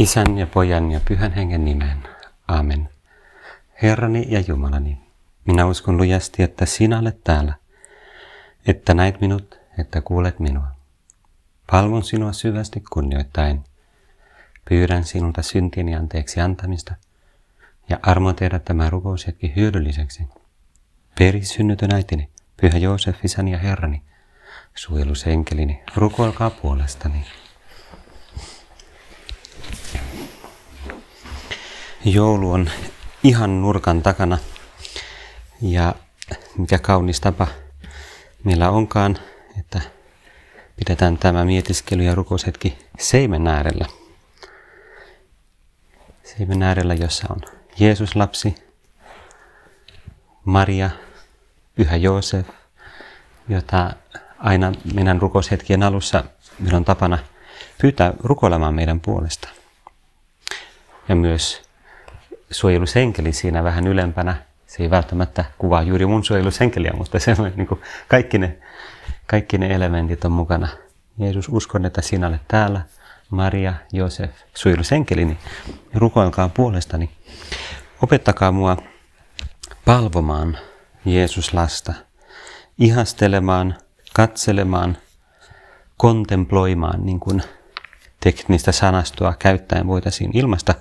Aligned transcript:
Isän 0.00 0.38
ja 0.38 0.46
pojan 0.46 0.90
ja 0.90 1.00
pyhän 1.08 1.32
hengen 1.32 1.64
nimeen. 1.64 2.08
Amen. 2.48 2.88
Herrani 3.82 4.26
ja 4.28 4.40
Jumalani, 4.40 4.98
minä 5.44 5.66
uskon 5.66 5.96
lujasti, 5.96 6.42
että 6.42 6.66
sinä 6.66 6.98
olet 6.98 7.24
täällä, 7.24 7.54
että 8.66 8.94
näit 8.94 9.20
minut, 9.20 9.58
että 9.78 10.00
kuulet 10.00 10.38
minua. 10.38 10.66
Palvon 11.70 12.04
sinua 12.04 12.32
syvästi 12.32 12.82
kunnioittain. 12.92 13.64
Pyydän 14.68 15.04
sinulta 15.04 15.42
syntieni 15.42 15.94
anteeksi 15.94 16.40
antamista 16.40 16.94
ja 17.88 17.98
armo 18.02 18.32
tehdä 18.32 18.58
tämä 18.58 18.90
rukoushetki 18.90 19.52
hyödylliseksi. 19.56 20.28
Peri 21.18 21.44
synnytön 21.44 21.94
äitini, 21.94 22.28
pyhä 22.60 22.78
Joosef, 22.78 23.24
isäni 23.24 23.52
ja 23.52 23.58
herrani, 23.58 24.02
suojelusenkelini, 24.74 25.82
rukoilkaa 25.96 26.50
puolestani. 26.50 27.26
Joulu 32.04 32.52
on 32.52 32.70
ihan 33.22 33.62
nurkan 33.62 34.02
takana 34.02 34.38
ja 35.62 35.94
mikä 36.58 36.78
kaunis 36.78 37.20
tapa 37.20 37.46
meillä 38.44 38.70
onkaan, 38.70 39.18
että 39.60 39.80
pidetään 40.76 41.18
tämä 41.18 41.44
mietiskely 41.44 42.02
ja 42.02 42.14
rukoushetki 42.14 42.78
seimen 42.98 43.46
äärellä. 43.46 43.86
Seimen 46.24 46.62
äärellä, 46.62 46.94
jossa 46.94 47.26
on 47.30 47.40
Jeesus 47.78 48.16
lapsi, 48.16 48.54
Maria, 50.44 50.90
Pyhä 51.74 51.96
Joosef, 51.96 52.48
jota 53.48 53.90
aina 54.38 54.72
meidän 54.94 55.22
rukoushetkien 55.22 55.82
alussa 55.82 56.24
meillä 56.58 56.76
on 56.76 56.84
tapana 56.84 57.18
pyytää 57.80 58.12
rukoilemaan 58.20 58.74
meidän 58.74 59.00
puolesta. 59.00 59.48
Ja 61.08 61.16
myös 61.16 61.69
suojelusenkeli 62.50 63.32
siinä 63.32 63.64
vähän 63.64 63.86
ylempänä. 63.86 64.36
Se 64.66 64.82
ei 64.82 64.90
välttämättä 64.90 65.44
kuvaa 65.58 65.82
juuri 65.82 66.06
mun 66.06 66.24
suojelusenkeliä, 66.24 66.92
mutta 66.96 67.18
se 67.18 67.36
on 67.38 67.52
niin 67.56 67.66
kuin 67.66 67.80
kaikki, 68.08 68.38
ne, 68.38 68.58
kaikki 69.26 69.58
ne 69.58 69.74
elementit 69.74 70.24
on 70.24 70.32
mukana. 70.32 70.68
Jeesus, 71.18 71.48
uskon, 71.48 71.84
että 71.84 72.02
sinä 72.02 72.26
olet 72.26 72.48
täällä. 72.48 72.80
Maria, 73.30 73.74
Josef, 73.92 74.30
suojelusenkelini, 74.54 75.38
rukoilkaa 75.94 76.48
puolestani. 76.48 77.10
Opettakaa 78.02 78.52
mua 78.52 78.76
palvomaan 79.84 80.58
Jeesus 81.04 81.54
lasta, 81.54 81.94
ihastelemaan, 82.78 83.76
katselemaan, 84.14 84.96
kontemploimaan, 85.96 87.06
niin 87.06 87.20
kuin 87.20 87.42
teknistä 88.20 88.72
sanastoa 88.72 89.34
käyttäen 89.38 89.86
voitaisiin 89.86 90.30
ilmasta, 90.34 90.74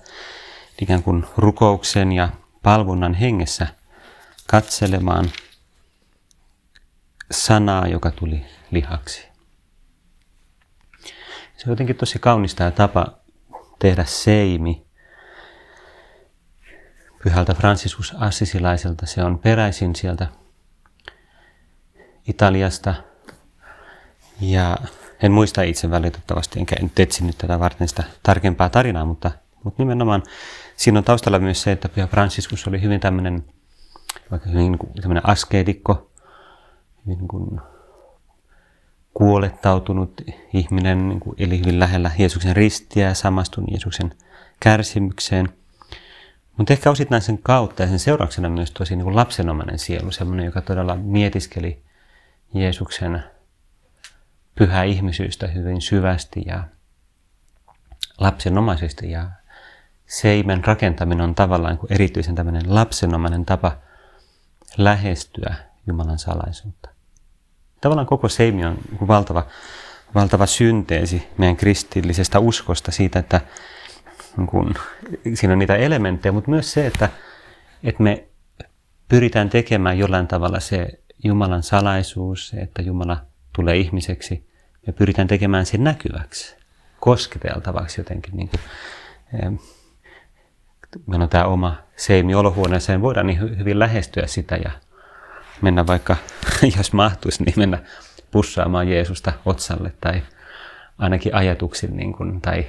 ikään 0.81 1.03
kuin 1.03 1.25
rukouksen 1.37 2.11
ja 2.11 2.29
palvonnan 2.63 3.13
hengessä 3.13 3.67
katselemaan 4.47 5.31
sanaa, 7.31 7.87
joka 7.87 8.11
tuli 8.11 8.45
lihaksi. 8.71 9.27
Se 11.57 11.63
on 11.65 11.69
jotenkin 11.69 11.95
tosi 11.95 12.19
kaunista 12.19 12.63
ja 12.63 12.71
tapa 12.71 13.17
tehdä 13.79 14.05
seimi 14.05 14.85
pyhältä 17.23 17.53
Franciscus 17.53 18.15
Assisilaiselta. 18.19 19.05
Se 19.05 19.23
on 19.23 19.39
peräisin 19.39 19.95
sieltä 19.95 20.27
Italiasta. 22.27 22.95
Ja 24.41 24.77
en 25.23 25.31
muista 25.31 25.61
itse 25.61 25.91
valitettavasti, 25.91 26.59
enkä 26.59 26.75
nyt 26.81 26.99
etsinyt 26.99 27.37
tätä 27.37 27.59
varten 27.59 27.87
sitä 27.87 28.03
tarkempaa 28.23 28.69
tarinaa, 28.69 29.05
mutta, 29.05 29.31
mutta 29.63 29.83
nimenomaan 29.83 30.23
siinä 30.75 30.97
on 30.97 31.03
taustalla 31.03 31.39
myös 31.39 31.61
se, 31.61 31.71
että 31.71 31.89
Pyhä 31.89 32.07
Franciscus 32.07 32.67
oli 32.67 32.81
hyvin 32.81 32.99
tämmöinen, 32.99 33.45
vaikka 34.31 34.49
hyvin 34.49 34.71
niin 34.71 35.01
tämmöinen 35.01 35.29
askeetikko, 35.29 36.11
hyvin 37.05 37.17
niin 37.17 37.27
kuin 37.27 37.61
kuolettautunut 39.13 40.21
ihminen, 40.53 41.09
niin 41.09 41.19
kuin 41.19 41.35
eli 41.39 41.59
hyvin 41.59 41.79
lähellä 41.79 42.11
Jeesuksen 42.17 42.55
ristiä 42.55 43.07
ja 43.07 43.13
samastun 43.13 43.65
Jeesuksen 43.71 44.15
kärsimykseen. 44.59 45.49
Mutta 46.57 46.73
ehkä 46.73 46.89
osittain 46.89 47.21
sen 47.21 47.37
kautta 47.43 47.83
ja 47.83 47.89
sen 47.89 47.99
seurauksena 47.99 48.49
myös 48.49 48.71
tosi 48.71 48.95
niin 48.95 49.03
kuin 49.03 49.15
lapsenomainen 49.15 49.79
sielu, 49.79 50.11
semmoinen, 50.11 50.45
joka 50.45 50.61
todella 50.61 50.95
mietiskeli 50.95 51.83
Jeesuksen 52.53 53.23
pyhää 54.55 54.83
ihmisyystä 54.83 55.47
hyvin 55.47 55.81
syvästi 55.81 56.43
ja 56.45 56.63
lapsenomaisesti. 58.17 59.11
Ja 59.11 59.29
seimen 60.09 60.63
rakentaminen 60.63 61.23
on 61.23 61.35
tavallaan 61.35 61.77
kuin 61.77 61.93
erityisen 61.93 62.35
tämmöinen 62.35 62.75
lapsenomainen 62.75 63.45
tapa 63.45 63.77
lähestyä 64.77 65.55
Jumalan 65.87 66.19
salaisuutta. 66.19 66.89
Tavallaan 67.81 68.07
koko 68.07 68.29
seimi 68.29 68.65
on 68.65 68.77
niin 68.91 69.07
valtava, 69.07 69.45
valtava 70.15 70.45
synteesi 70.45 71.27
meidän 71.37 71.55
kristillisestä 71.55 72.39
uskosta 72.39 72.91
siitä, 72.91 73.19
että 73.19 73.41
niin 74.37 74.47
kun, 74.47 74.73
siinä 75.33 75.53
on 75.53 75.59
niitä 75.59 75.75
elementtejä, 75.75 76.31
mutta 76.31 76.49
myös 76.49 76.71
se, 76.71 76.87
että, 76.87 77.09
että 77.83 78.03
me 78.03 78.27
pyritään 79.09 79.49
tekemään 79.49 79.97
jollain 79.97 80.27
tavalla 80.27 80.59
se 80.59 80.89
Jumalan 81.23 81.63
salaisuus, 81.63 82.53
että 82.57 82.81
Jumala 82.81 83.25
tulee 83.55 83.77
ihmiseksi, 83.77 84.49
me 84.87 84.93
pyritään 84.93 85.27
tekemään 85.27 85.65
sen 85.65 85.83
näkyväksi, 85.83 86.55
kosketeltavaksi 86.99 88.01
jotenkin. 88.01 88.37
Niin 88.37 88.49
kuin, 88.49 89.59
meillä 91.07 91.23
on 91.23 91.29
tämä 91.29 91.45
oma 91.45 91.77
seimi 91.95 92.35
olohuoneeseen, 92.35 93.01
voidaan 93.01 93.27
niin 93.27 93.59
hyvin 93.59 93.79
lähestyä 93.79 94.27
sitä 94.27 94.55
ja 94.55 94.71
mennä 95.61 95.87
vaikka, 95.87 96.15
jos 96.77 96.93
mahtuisi, 96.93 97.43
niin 97.43 97.53
mennä 97.57 97.79
pussaamaan 98.31 98.87
Jeesusta 98.87 99.33
otsalle 99.45 99.93
tai 100.01 100.21
ainakin 100.97 101.35
ajatuksin 101.35 101.97
niin 101.97 102.13
kuin, 102.13 102.41
tai 102.41 102.65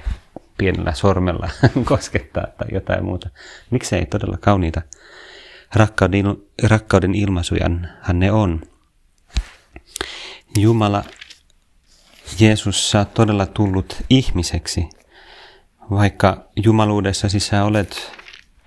pienellä 0.57 0.93
sormella 0.93 1.49
koskettaa 1.85 2.47
tai 2.57 2.67
jotain 2.71 3.05
muuta. 3.05 3.29
Miksei 3.71 4.05
todella 4.05 4.37
kauniita 4.37 4.81
rakkauden, 5.75 6.25
rakkauden 6.63 7.15
ilmaisujanhan 7.15 8.19
ne 8.19 8.31
on. 8.31 8.61
Jumala, 10.57 11.03
Jeesus, 12.39 12.91
sä 12.91 12.99
oot 12.99 13.13
todella 13.13 13.45
tullut 13.45 13.97
ihmiseksi, 14.09 14.89
vaikka 15.89 16.45
jumaluudessa 16.55 17.29
sisä 17.29 17.63
olet 17.63 18.11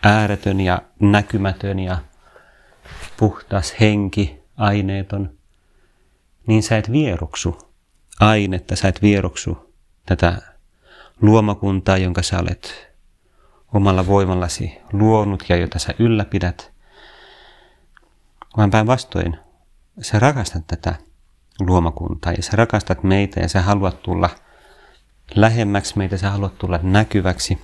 ääretön 0.03 0.61
ja 0.61 0.83
näkymätön 1.01 1.79
ja 1.79 1.99
puhtas 3.17 3.75
henki, 3.81 4.39
aineeton, 4.57 5.31
niin 6.47 6.63
sä 6.63 6.79
et 6.79 6.93
vieroksu 6.93 7.59
ainetta, 8.21 8.77
sä 8.77 8.89
et 8.89 9.03
vieroksu 9.03 9.75
tätä 10.07 10.43
luomakuntaa, 11.21 11.97
jonka 11.99 12.23
sä 12.23 12.39
olet 12.39 12.95
omalla 13.75 14.07
voimallasi 14.07 14.79
luonut 14.93 15.45
ja 15.49 15.57
jota 15.57 15.79
sä 15.79 15.95
ylläpidät, 15.99 16.73
vaan 18.57 18.71
päinvastoin 18.71 19.39
sä 20.01 20.19
rakastat 20.19 20.67
tätä 20.67 20.95
luomakuntaa 21.61 22.33
ja 22.33 22.43
sä 22.43 22.53
rakastat 22.55 23.03
meitä 23.03 23.41
ja 23.41 23.49
sä 23.49 23.63
haluat 23.63 24.03
tulla 24.03 24.31
lähemmäksi 25.35 25.99
meitä, 25.99 26.17
sä 26.17 26.31
haluat 26.31 26.59
tulla 26.59 26.81
näkyväksi. 26.83 27.59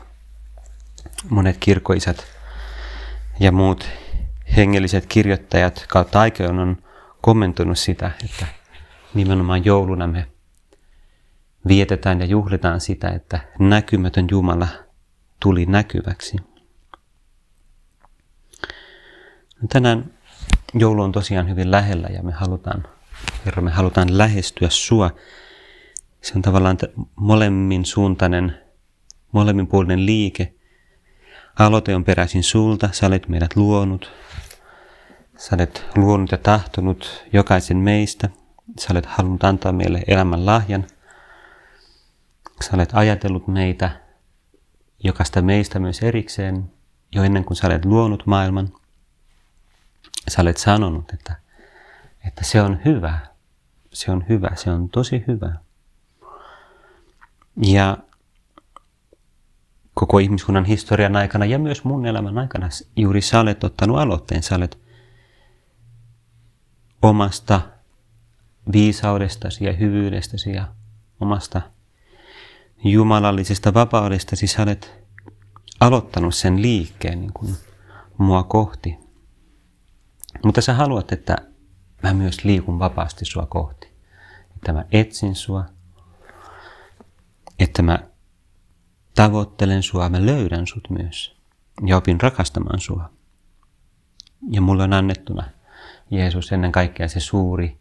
Monet 1.28 1.56
kirkoisat 1.60 2.26
ja 3.40 3.52
muut 3.52 3.88
hengelliset 4.56 5.06
kirjoittajat 5.06 5.84
kautta 5.88 6.20
aikojen 6.20 6.58
on 6.58 6.82
kommentoinut 7.20 7.78
sitä, 7.78 8.10
että 8.24 8.46
nimenomaan 9.14 9.64
jouluna 9.64 10.06
me 10.06 10.26
vietetään 11.68 12.20
ja 12.20 12.26
juhlitaan 12.26 12.80
sitä, 12.80 13.08
että 13.08 13.40
näkymätön 13.58 14.26
Jumala 14.30 14.68
tuli 15.40 15.66
näkyväksi. 15.66 16.36
Tänään 19.68 20.14
joulu 20.74 21.02
on 21.02 21.12
tosiaan 21.12 21.48
hyvin 21.48 21.70
lähellä 21.70 22.08
ja 22.08 22.22
me 22.22 22.32
halutaan, 22.32 22.86
Herra, 23.46 23.62
me 23.62 23.70
halutaan 23.70 24.18
lähestyä 24.18 24.68
sua. 24.70 25.10
Se 26.22 26.32
on 26.36 26.42
tavallaan 26.42 26.78
molemmin 27.16 27.84
suuntainen, 27.84 28.58
molemminpuolinen 29.32 30.06
liike. 30.06 30.54
Aloite 31.58 31.94
on 31.94 32.04
peräisin 32.04 32.42
sulta, 32.42 32.88
sä 32.92 33.06
olet 33.06 33.28
meidät 33.28 33.56
luonut. 33.56 34.12
Sä 35.36 35.56
olet 35.56 35.86
luonut 35.96 36.32
ja 36.32 36.38
tahtonut 36.38 37.26
jokaisen 37.32 37.76
meistä. 37.76 38.28
Sä 38.78 38.88
olet 38.90 39.06
halunnut 39.06 39.44
antaa 39.44 39.72
meille 39.72 40.02
elämän 40.06 40.46
lahjan. 40.46 40.86
Sä 42.64 42.70
olet 42.74 42.90
ajatellut 42.92 43.48
meitä, 43.48 43.90
jokaista 45.04 45.42
meistä 45.42 45.78
myös 45.78 46.02
erikseen, 46.02 46.72
jo 47.14 47.22
ennen 47.22 47.44
kuin 47.44 47.56
sä 47.56 47.66
olet 47.66 47.84
luonut 47.84 48.26
maailman– 48.26 48.72
sä 50.28 50.42
olet 50.42 50.56
sanonut, 50.56 51.12
että, 51.12 51.36
että 52.26 52.44
se 52.44 52.62
on 52.62 52.80
hyvä. 52.84 53.18
Se 53.92 54.10
on 54.10 54.24
hyvä, 54.28 54.50
se 54.54 54.70
on 54.70 54.88
tosi 54.88 55.24
hyvä. 55.26 55.52
Ja 57.56 57.98
koko 59.94 60.18
ihmiskunnan 60.18 60.64
historian 60.64 61.16
aikana 61.16 61.44
ja 61.44 61.58
myös 61.58 61.84
mun 61.84 62.06
elämän 62.06 62.38
aikana 62.38 62.68
juuri 62.96 63.20
sä 63.20 63.40
olet 63.40 63.64
ottanut 63.64 63.98
aloitteen. 63.98 64.42
Sä 64.42 64.54
olet 64.54 64.78
omasta 67.02 67.60
viisaudestasi 68.72 69.64
ja 69.64 69.72
hyvyydestäsi 69.72 70.52
ja 70.52 70.68
omasta 71.20 71.62
jumalallisesta 72.84 73.74
vapaudestasi 73.74 74.46
sä 74.46 74.62
olet 74.62 75.00
aloittanut 75.80 76.34
sen 76.34 76.62
liikkeen 76.62 77.20
niin 77.20 77.32
kuin 77.32 77.56
mua 78.18 78.42
kohti. 78.42 78.98
Mutta 80.44 80.60
sä 80.60 80.74
haluat, 80.74 81.12
että 81.12 81.36
mä 82.02 82.14
myös 82.14 82.44
liikun 82.44 82.78
vapaasti 82.78 83.24
sua 83.24 83.46
kohti. 83.46 83.88
Että 84.56 84.72
mä 84.72 84.84
etsin 84.92 85.34
sua, 85.34 85.64
että 87.60 87.82
mä 87.82 87.98
tavoittelen 89.14 89.82
sua, 89.82 90.08
mä 90.08 90.26
löydän 90.26 90.66
sut 90.66 90.90
myös 90.90 91.36
ja 91.86 91.96
opin 91.96 92.20
rakastamaan 92.20 92.80
sua. 92.80 93.10
Ja 94.50 94.60
mulle 94.60 94.82
on 94.82 94.92
annettuna 94.92 95.44
Jeesus 96.10 96.52
ennen 96.52 96.72
kaikkea 96.72 97.08
se 97.08 97.20
suuri 97.20 97.78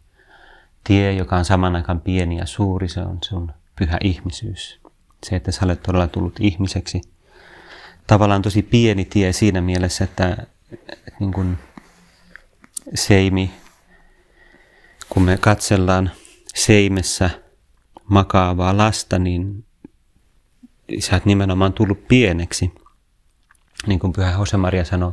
tie, 0.84 1.12
joka 1.12 1.36
on 1.36 1.44
saman 1.44 1.76
aikaan 1.76 2.00
pieni 2.00 2.38
ja 2.38 2.46
suuri, 2.46 2.88
se 2.88 3.00
on 3.00 3.18
sun 3.24 3.52
pyhä 3.78 3.98
ihmisyys. 4.04 4.80
Se, 5.26 5.36
että 5.36 5.52
sä 5.52 5.64
olet 5.64 5.82
todella 5.82 6.06
tullut 6.06 6.40
ihmiseksi. 6.40 7.00
Tavallaan 8.06 8.42
tosi 8.42 8.62
pieni 8.62 9.04
tie 9.04 9.32
siinä 9.32 9.60
mielessä, 9.60 10.04
että, 10.04 10.46
että 10.72 11.12
niin 11.20 11.32
kuin 11.32 11.58
seimi, 12.94 13.50
kun 15.08 15.22
me 15.22 15.36
katsellaan 15.36 16.10
seimessä 16.54 17.30
makaavaa 18.04 18.76
lasta, 18.76 19.18
niin 19.18 19.64
sä 20.98 21.16
oot 21.16 21.24
nimenomaan 21.24 21.72
tullut 21.72 22.08
pieneksi. 22.08 22.72
Niin 23.86 23.98
kuin 23.98 24.12
Pyhä 24.12 24.30
Josemaria 24.38 24.84
sanoi 24.84 25.12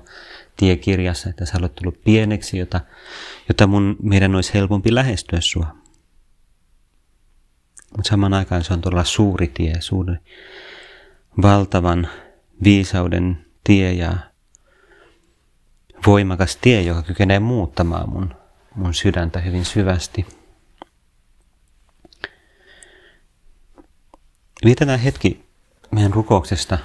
tiekirjassa, 0.57 1.29
että 1.29 1.45
sä 1.45 1.57
olet 1.59 1.75
tullut 1.75 2.03
pieneksi, 2.03 2.57
jota, 2.57 2.81
jota 3.49 3.67
mun, 3.67 3.95
meidän 4.01 4.35
olisi 4.35 4.53
helpompi 4.53 4.95
lähestyä 4.95 5.41
sua. 5.41 5.75
Mutta 7.97 8.09
saman 8.09 8.33
aikaan 8.33 8.63
se 8.63 8.73
on 8.73 8.81
todella 8.81 9.03
suuri 9.03 9.47
tie, 9.47 9.73
suuri, 9.79 10.15
valtavan 11.41 12.07
viisauden 12.63 13.45
tie 13.63 13.93
ja 13.93 14.17
voimakas 16.07 16.55
tie, 16.55 16.81
joka 16.81 17.03
kykenee 17.03 17.39
muuttamaan 17.39 18.09
mun, 18.09 18.33
mun 18.75 18.93
sydäntä 18.93 19.39
hyvin 19.39 19.65
syvästi. 19.65 20.25
Vietetään 24.65 24.99
hetki 24.99 25.46
meidän 25.91 26.13
rukouksesta 26.13 26.77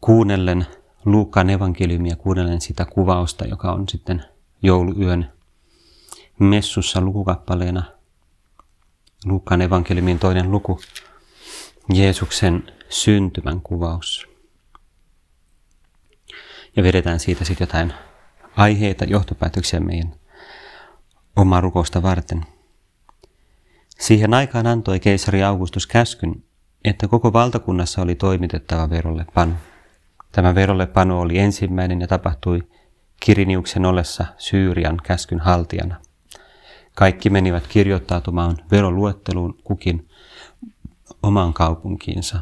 kuunnellen 0.00 0.66
Luukkaan 1.04 1.50
evankeliumia, 1.50 2.16
kuunnellen 2.16 2.60
sitä 2.60 2.84
kuvausta, 2.84 3.44
joka 3.44 3.72
on 3.72 3.88
sitten 3.88 4.24
jouluyön 4.62 5.32
messussa 6.38 7.00
lukukappaleena. 7.00 7.82
Luukkaan 9.24 9.62
evankeliumin 9.62 10.18
toinen 10.18 10.50
luku, 10.50 10.80
Jeesuksen 11.94 12.72
syntymän 12.88 13.60
kuvaus. 13.60 14.28
Ja 16.76 16.82
vedetään 16.82 17.20
siitä 17.20 17.44
sitten 17.44 17.64
jotain 17.66 17.92
aiheita, 18.56 19.04
johtopäätöksiä 19.04 19.80
meidän 19.80 20.14
omaa 21.36 21.60
rukousta 21.60 22.02
varten. 22.02 22.46
Siihen 23.98 24.34
aikaan 24.34 24.66
antoi 24.66 25.00
keisari 25.00 25.42
Augustus 25.42 25.86
käskyn, 25.86 26.44
että 26.84 27.08
koko 27.08 27.32
valtakunnassa 27.32 28.02
oli 28.02 28.14
toimitettava 28.14 28.90
verolle 28.90 29.26
panu. 29.34 29.54
Tämä 30.32 30.54
verolle 30.54 30.86
panu 30.86 31.20
oli 31.20 31.38
ensimmäinen 31.38 32.00
ja 32.00 32.06
tapahtui 32.06 32.62
Kiriniuksen 33.20 33.86
ollessa 33.86 34.26
Syyrian 34.38 34.98
käskyn 35.02 35.40
haltijana. 35.40 35.96
Kaikki 36.94 37.30
menivät 37.30 37.66
kirjoittautumaan 37.66 38.56
veroluetteluun 38.70 39.58
kukin 39.64 40.08
omaan 41.22 41.54
kaupunkiinsa. 41.54 42.40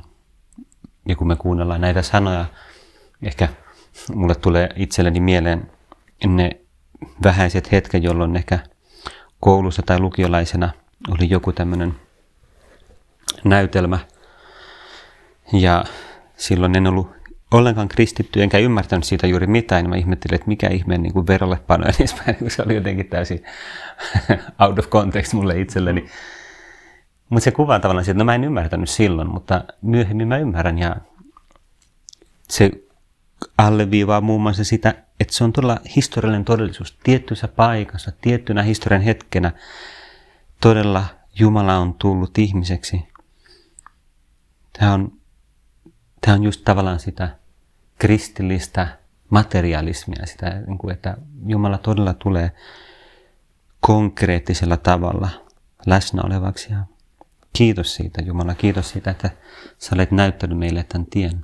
Ja 1.09 1.17
kun 1.17 1.27
me 1.27 1.37
kuunnellaan 1.37 1.81
näitä 1.81 2.03
sanoja, 2.03 2.45
ehkä 3.23 3.49
mulle 4.15 4.35
tulee 4.35 4.69
itselleni 4.77 5.21
mieleen 5.21 5.71
ne 6.27 6.51
vähäiset 7.23 7.73
hetket, 7.73 8.03
jolloin 8.03 8.37
ehkä 8.37 8.59
koulussa 9.41 9.83
tai 9.83 10.01
lukiolaisena 10.01 10.71
oli 11.09 11.31
joku 11.31 11.53
tämmöinen 11.53 11.95
näytelmä. 13.45 13.99
Ja 15.53 15.85
silloin 16.37 16.77
en 16.77 16.87
ollut 16.87 17.17
ollenkaan 17.51 17.89
kristitty, 17.89 18.43
enkä 18.43 18.59
ymmärtänyt 18.59 19.05
siitä 19.05 19.27
juuri 19.27 19.47
mitään, 19.47 19.85
niin 19.85 19.91
mä 19.91 19.97
ihmettelin, 19.97 20.35
että 20.35 20.49
mikä 20.49 20.69
ihmeen 20.69 21.03
niin 21.03 21.13
kuin 21.13 21.27
verolle 21.27 21.59
panoja 21.67 21.93
niin 22.41 22.51
se 22.51 22.63
oli 22.63 22.75
jotenkin 22.75 23.09
täysin 23.09 23.43
out 24.67 24.79
of 24.79 24.89
context 24.89 25.33
mulle 25.33 25.61
itselleni. 25.61 26.07
Mutta 27.29 27.45
se 27.45 27.51
kuvaa 27.51 27.81
tavallaan 27.81 28.05
siitä, 28.05 28.13
että 28.13 28.19
no 28.19 28.25
mä 28.25 28.35
en 28.35 28.45
ymmärtänyt 28.45 28.91
silloin, 28.91 29.31
mutta 29.31 29.65
myöhemmin 29.83 30.29
mä 30.29 30.39
ymmärrän 30.39 30.79
ja 30.79 30.97
se 32.49 32.71
alleviivaa 33.59 34.21
muun 34.21 34.43
muassa 34.43 34.65
sitä, 34.65 34.95
että 35.21 35.35
se 35.35 35.45
on 35.45 35.53
todella 35.53 35.81
historiallinen 35.97 36.45
todellisuus. 36.45 36.99
Tiettyssä 37.03 37.49
paikassa, 37.49 38.13
tiettynä 38.21 38.63
historian 38.63 39.03
hetkenä 39.03 39.53
todella 40.61 41.05
Jumala 41.39 41.77
on 41.77 41.95
tullut 41.95 42.39
ihmiseksi. 42.39 43.03
Tämä 44.79 44.93
on, 44.93 45.13
tämä 46.21 46.35
on 46.35 46.43
just 46.45 46.65
tavallaan 46.65 47.01
sitä 47.01 47.37
kristillistä 47.99 48.99
materialismia, 49.31 50.27
sitä, 50.27 50.51
niin 50.51 50.91
että 50.93 51.17
Jumala 51.47 51.79
todella 51.79 52.15
tulee 52.15 52.53
konkreettisella 53.81 54.77
tavalla 54.77 55.29
läsnä 55.87 56.23
olevaksi. 56.25 56.73
Ja 56.73 56.79
kiitos 57.53 57.95
siitä, 57.95 58.23
Jumala, 58.23 58.55
kiitos 58.55 58.91
siitä, 58.91 59.11
että 59.11 59.31
sä 59.79 59.95
olet 59.95 60.11
näyttänyt 60.11 60.59
meille 60.59 60.85
tämän 60.89 61.07
tien. 61.07 61.43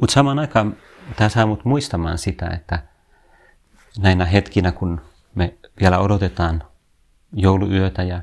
Mutta 0.00 0.12
samaan 0.14 0.38
aikaan 0.38 0.76
tämä 1.16 1.28
saa 1.28 1.46
mut 1.46 1.64
muistamaan 1.64 2.18
sitä, 2.18 2.46
että 2.46 2.82
näinä 3.98 4.24
hetkinä, 4.24 4.72
kun 4.72 5.00
me 5.34 5.54
vielä 5.80 5.98
odotetaan 5.98 6.62
jouluyötä 7.32 8.02
ja 8.02 8.22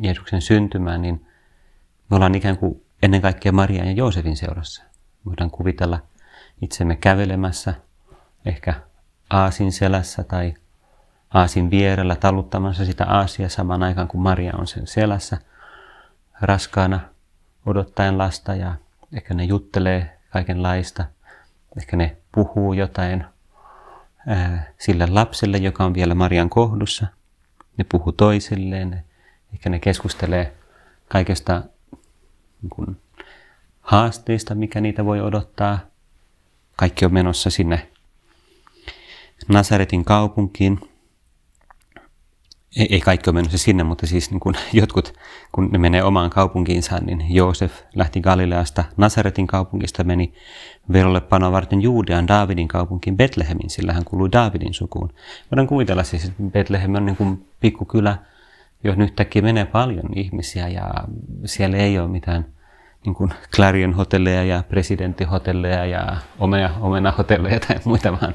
Jeesuksen 0.00 0.42
syntymää, 0.42 0.98
niin 0.98 1.26
me 2.10 2.16
ollaan 2.16 2.34
ikään 2.34 2.58
kuin 2.58 2.81
ennen 3.02 3.22
kaikkea 3.22 3.52
Marian 3.52 3.86
ja 3.86 3.92
Joosefin 3.92 4.36
seurassa. 4.36 4.82
Voidaan 5.26 5.50
kuvitella 5.50 5.98
itsemme 6.62 6.96
kävelemässä, 6.96 7.74
ehkä 8.44 8.74
aasin 9.30 9.72
selässä 9.72 10.24
tai 10.24 10.54
aasin 11.34 11.70
vierellä 11.70 12.16
taluttamassa 12.16 12.84
sitä 12.84 13.06
aasia 13.06 13.48
samaan 13.48 13.82
aikaan, 13.82 14.08
kun 14.08 14.22
Maria 14.22 14.52
on 14.58 14.66
sen 14.66 14.86
selässä 14.86 15.38
raskaana 16.40 17.00
odottaen 17.66 18.18
lasta 18.18 18.54
ja 18.54 18.74
ehkä 19.12 19.34
ne 19.34 19.44
juttelee 19.44 20.18
kaikenlaista. 20.30 21.04
Ehkä 21.78 21.96
ne 21.96 22.16
puhuu 22.32 22.72
jotain 22.72 23.24
ää, 24.26 24.66
sille 24.78 25.06
lapselle, 25.06 25.56
joka 25.56 25.84
on 25.84 25.94
vielä 25.94 26.14
Marian 26.14 26.50
kohdussa. 26.50 27.06
Ne 27.76 27.84
puhuu 27.88 28.12
toisilleen. 28.12 29.04
Ehkä 29.52 29.70
ne 29.70 29.78
keskustelee 29.78 30.52
kaikesta 31.08 31.62
niin 32.62 32.70
kuin, 32.70 32.96
haasteista, 33.80 34.54
mikä 34.54 34.80
niitä 34.80 35.04
voi 35.04 35.20
odottaa. 35.20 35.78
Kaikki 36.76 37.04
on 37.04 37.14
menossa 37.14 37.50
sinne 37.50 37.88
Nasaretin 39.48 40.04
kaupunkiin 40.04 40.80
ei, 42.76 42.86
ei 42.90 43.00
kaikki 43.00 43.30
ole 43.30 43.34
mennyt 43.34 43.60
sinne, 43.60 43.84
mutta 43.84 44.06
siis 44.06 44.30
niin 44.30 44.40
kun 44.40 44.54
jotkut, 44.72 45.14
kun 45.52 45.68
ne 45.72 45.78
menee 45.78 46.02
omaan 46.02 46.30
kaupunkiinsa, 46.30 46.98
niin 46.98 47.34
Joosef 47.34 47.80
lähti 47.94 48.20
Galileasta, 48.20 48.84
Nazaretin 48.96 49.46
kaupungista 49.46 50.04
meni 50.04 50.34
verolle 50.92 51.20
panoa 51.20 51.52
varten 51.52 51.82
Juudean 51.82 52.28
Daavidin 52.28 52.68
kaupunkiin 52.68 53.16
Betlehemin, 53.16 53.70
sillä 53.70 53.92
hän 53.92 54.04
kuului 54.04 54.32
Daavidin 54.32 54.74
sukuun. 54.74 55.12
Voidaan 55.50 55.68
kuvitella 55.68 56.02
siis, 56.02 56.24
että 56.24 56.42
Betlehem 56.42 56.94
on 56.94 57.06
niin 57.06 57.16
kuin 57.16 57.46
pikkukylä, 57.60 58.18
johon 58.84 59.00
yhtäkkiä 59.00 59.42
menee 59.42 59.64
paljon 59.64 60.18
ihmisiä 60.18 60.68
ja 60.68 60.90
siellä 61.44 61.76
ei 61.76 61.98
ole 61.98 62.08
mitään 62.08 62.46
niin 63.04 63.14
kuin 63.14 63.34
Clarion 63.54 63.92
hotelleja 63.94 64.44
ja 64.44 64.62
presidenttihotelleja 64.68 65.86
ja 65.86 66.16
omena, 66.38 66.74
omena-hotelleja 66.80 67.60
tai 67.60 67.76
muita, 67.84 68.12
vaan 68.20 68.34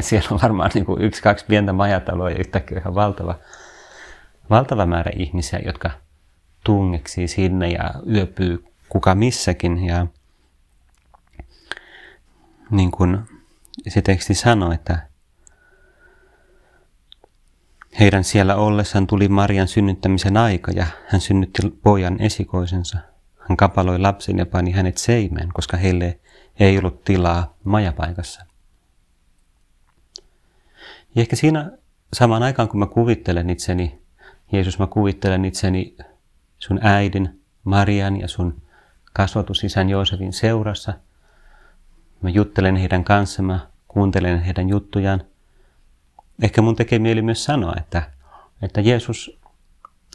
siellä 0.00 0.28
on 0.30 0.38
varmaan 0.42 0.70
niin 0.74 0.86
kuin 0.86 1.02
yksi, 1.02 1.22
kaksi 1.22 1.44
pientä 1.48 1.72
majataloa 1.72 2.30
ja 2.30 2.38
yhtäkkiä 2.38 2.78
ihan 2.78 2.94
valtava 2.94 3.34
valtava 4.50 4.86
määrä 4.86 5.10
ihmisiä, 5.16 5.60
jotka 5.66 5.90
tungeksii 6.64 7.28
sinne 7.28 7.68
ja 7.68 7.94
yöpyy 8.14 8.64
kuka 8.88 9.14
missäkin. 9.14 9.84
Ja 9.84 10.06
niin 12.70 12.90
kuin 12.90 13.18
se 13.88 14.02
teksti 14.02 14.34
sanoi, 14.34 14.74
että 14.74 15.07
heidän 18.00 18.24
siellä 18.24 18.56
ollessaan 18.56 19.06
tuli 19.06 19.28
Marian 19.28 19.68
synnyttämisen 19.68 20.36
aika 20.36 20.72
ja 20.72 20.86
hän 21.06 21.20
synnytti 21.20 21.62
pojan 21.82 22.20
esikoisensa. 22.20 22.98
hän 23.48 23.56
kapaloi 23.56 23.98
lapsen 23.98 24.38
ja 24.38 24.46
pani 24.46 24.70
hänet 24.70 24.98
seimeen, 24.98 25.48
koska 25.54 25.76
heille 25.76 26.20
ei 26.60 26.78
ollut 26.78 27.04
tilaa 27.04 27.54
majapaikassa. 27.64 28.44
Ja 31.14 31.20
ehkä 31.20 31.36
siinä 31.36 31.70
samaan 32.12 32.42
aikaan, 32.42 32.68
kun 32.68 32.80
mä 32.80 32.86
kuvittelen 32.86 33.50
itseni, 33.50 33.98
Jeesus, 34.52 34.78
mä 34.78 34.86
kuvittelen 34.86 35.44
itseni 35.44 35.96
sun 36.58 36.78
äidin, 36.82 37.40
Marian 37.64 38.20
ja 38.20 38.28
sun 38.28 38.62
kasvatusisän 39.12 39.88
Joosefin 39.88 40.32
seurassa. 40.32 40.92
Mä 42.22 42.30
juttelen 42.30 42.76
heidän 42.76 43.04
kanssa, 43.04 43.42
mä 43.42 43.66
kuuntelen 43.88 44.42
heidän 44.42 44.68
juttujaan. 44.68 45.24
Ehkä 46.42 46.62
mun 46.62 46.76
tekee 46.76 46.98
mieli 46.98 47.22
myös 47.22 47.44
sanoa, 47.44 47.74
että, 47.76 48.10
että 48.62 48.80
Jeesus, 48.80 49.38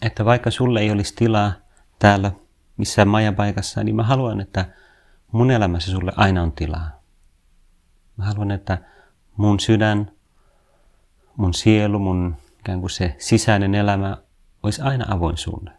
että 0.02 0.26
vaikka 0.26 0.52
sulle 0.52 0.80
ei 0.80 0.92
olisi 0.92 1.16
tilaa 1.16 1.52
täällä 2.00 2.32
missään 2.78 3.08
majapaikassa, 3.08 3.84
niin 3.84 3.96
mä 3.96 4.04
haluan, 4.04 4.42
että 4.42 4.66
mun 5.32 5.52
elämässä 5.52 5.92
sulle 5.92 6.12
aina 6.16 6.44
on 6.44 6.52
tilaa. 6.52 6.90
Mä 8.18 8.26
haluan, 8.26 8.52
että 8.52 8.78
mun 9.38 9.60
sydän, 9.60 10.12
mun 11.38 11.54
sielu, 11.54 12.00
mun 12.00 12.36
ikään 12.60 12.80
kuin 12.80 12.90
se 12.90 13.16
sisäinen 13.18 13.76
elämä 13.76 14.18
olisi 14.64 14.82
aina 14.82 15.06
avoin 15.10 15.38
sulle. 15.38 15.72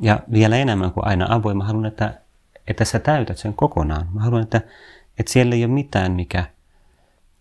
Ja 0.00 0.20
vielä 0.32 0.56
enemmän 0.56 0.92
kuin 0.92 1.06
aina 1.06 1.26
avoin, 1.28 1.56
mä 1.56 1.64
haluan, 1.64 1.86
että, 1.86 2.20
että 2.66 2.84
sä 2.84 2.98
täytät 2.98 3.38
sen 3.38 3.54
kokonaan. 3.54 4.08
Mä 4.12 4.20
haluan, 4.20 4.42
että, 4.42 4.60
että 5.18 5.32
siellä 5.32 5.54
ei 5.54 5.64
ole 5.64 5.72
mitään, 5.72 6.12
mikä, 6.12 6.44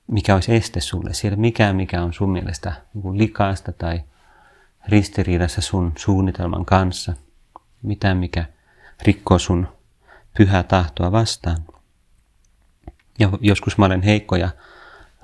mikä 0.08 0.34
olisi 0.34 0.55
este 0.55 0.79
sulle. 0.79 1.13
Siellä 1.13 1.38
mikään, 1.38 1.75
mikä 1.75 2.03
on 2.03 2.13
sun 2.13 2.29
mielestä 2.29 2.74
niin 2.93 3.17
likaista 3.17 3.72
tai 3.72 4.01
ristiriidassa 4.88 5.62
sun 5.62 5.93
suunnitelman 5.98 6.65
kanssa. 6.65 7.13
Mitään, 7.81 8.17
mikä 8.17 8.46
rikkoo 9.01 9.39
sun 9.39 9.67
pyhää 10.38 10.63
tahtoa 10.63 11.12
vastaan. 11.12 11.58
Ja 13.20 13.29
joskus 13.41 13.77
mä 13.77 13.86
olen 13.86 14.01
heikko 14.01 14.36
ja 14.36 14.50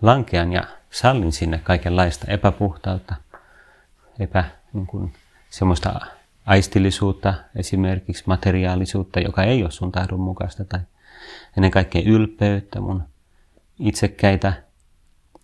lankean 0.01 0.53
ja 0.53 0.63
sallin 0.91 1.31
sinne 1.31 1.57
kaikenlaista 1.57 2.31
epäpuhtautta, 2.31 3.15
epä, 4.19 4.45
niin 4.73 4.87
kuin, 4.87 5.13
semmoista 5.49 5.99
aistillisuutta, 6.45 7.33
esimerkiksi 7.55 8.23
materiaalisuutta, 8.27 9.19
joka 9.19 9.43
ei 9.43 9.63
ole 9.63 9.71
sun 9.71 9.91
tahdon 9.91 10.19
mukaista, 10.19 10.65
tai 10.65 10.79
ennen 11.57 11.71
kaikkea 11.71 12.01
ylpeyttä, 12.05 12.81
mun 12.81 13.03
itsekkäitä, 13.79 14.66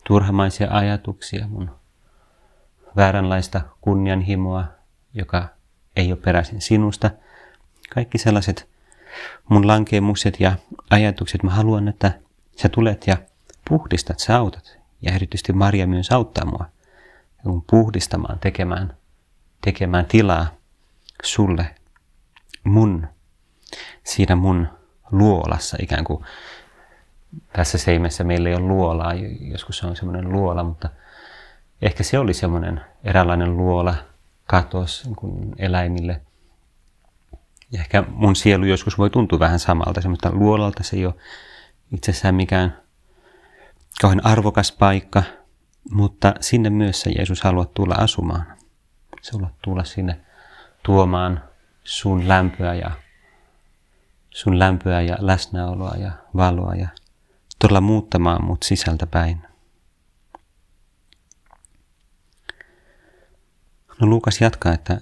turhamaisia 0.08 0.68
ajatuksia, 0.72 1.48
mun 1.48 1.72
vääränlaista 2.96 3.62
kunnianhimoa, 3.82 4.66
joka 5.14 5.48
ei 5.96 6.12
ole 6.12 6.20
peräisin 6.20 6.62
sinusta. 6.62 7.12
Kaikki 7.94 8.18
sellaiset 8.18 8.70
mun 9.50 9.68
lankemukset 9.68 10.40
ja 10.40 10.56
ajatukset, 10.90 11.44
mä 11.44 11.52
haluan, 11.52 11.88
että 11.88 12.12
sä 12.56 12.70
tulet 12.70 13.08
ja 13.08 13.18
puhdistat, 13.70 14.20
sä 14.20 14.38
autat. 14.38 14.78
Ja 15.02 15.16
erityisesti 15.16 15.54
Maria 15.54 15.88
myös 15.88 16.12
auttaa 16.12 16.46
mua 16.46 16.70
puhdistamaan, 17.70 18.40
tekemään, 18.40 18.98
tekemään 19.62 20.06
tilaa 20.06 20.48
sulle 21.24 21.76
mun, 22.64 23.08
siinä 24.04 24.36
mun 24.36 24.68
luolassa 25.12 25.78
ikään 25.82 26.04
kuin. 26.04 26.26
Tässä 27.54 27.78
seimessä 27.78 28.24
meillä 28.24 28.50
ei 28.50 28.56
ole 28.56 28.68
luolaa, 28.68 29.14
joskus 29.40 29.78
se 29.78 29.88
on 29.88 29.96
semmoinen 29.96 30.32
luola, 30.32 30.64
mutta 30.64 30.90
ehkä 31.82 32.04
se 32.04 32.20
oli 32.20 32.34
semmoinen 32.34 32.82
eräänlainen 33.04 33.58
luola, 33.58 33.96
katos 34.48 35.06
niin 35.06 35.56
eläimille. 35.58 36.22
Ja 37.72 37.80
ehkä 37.80 38.04
mun 38.08 38.36
sielu 38.36 38.66
joskus 38.66 38.98
voi 38.98 39.10
tuntua 39.10 39.40
vähän 39.40 39.60
samalta, 39.60 40.02
semmoista 40.02 40.32
luolalta 40.32 40.84
se 40.84 40.96
ei 40.96 41.06
ole 41.06 41.14
itsessään 41.92 42.36
mikään 42.36 42.78
kauhean 44.02 44.26
arvokas 44.26 44.72
paikka, 44.72 45.24
mutta 45.92 46.34
sinne 46.40 46.70
myös 46.70 47.02
sä 47.02 47.10
Jeesus 47.10 47.42
haluat 47.42 47.74
tulla 47.74 47.96
asumaan. 47.96 48.46
Sä 49.22 49.32
haluat 49.34 49.54
tulla 49.62 49.84
sinne 49.84 50.20
tuomaan 50.84 51.44
sun 51.84 52.28
lämpöä 52.28 52.74
ja 52.74 52.92
sun 54.30 54.60
lämpöä 54.60 55.02
ja 55.02 55.18
läsnäoloa 55.20 55.96
ja 55.98 56.12
valoa 56.36 56.76
ja 56.76 56.88
todella 57.64 57.82
muuttamaan 57.82 58.46
mut 58.46 58.64
sisältä 58.64 59.08
päin. 59.08 59.42
No 64.02 64.08
Luukas 64.08 64.42
jatkaa, 64.42 64.74
että 64.74 65.02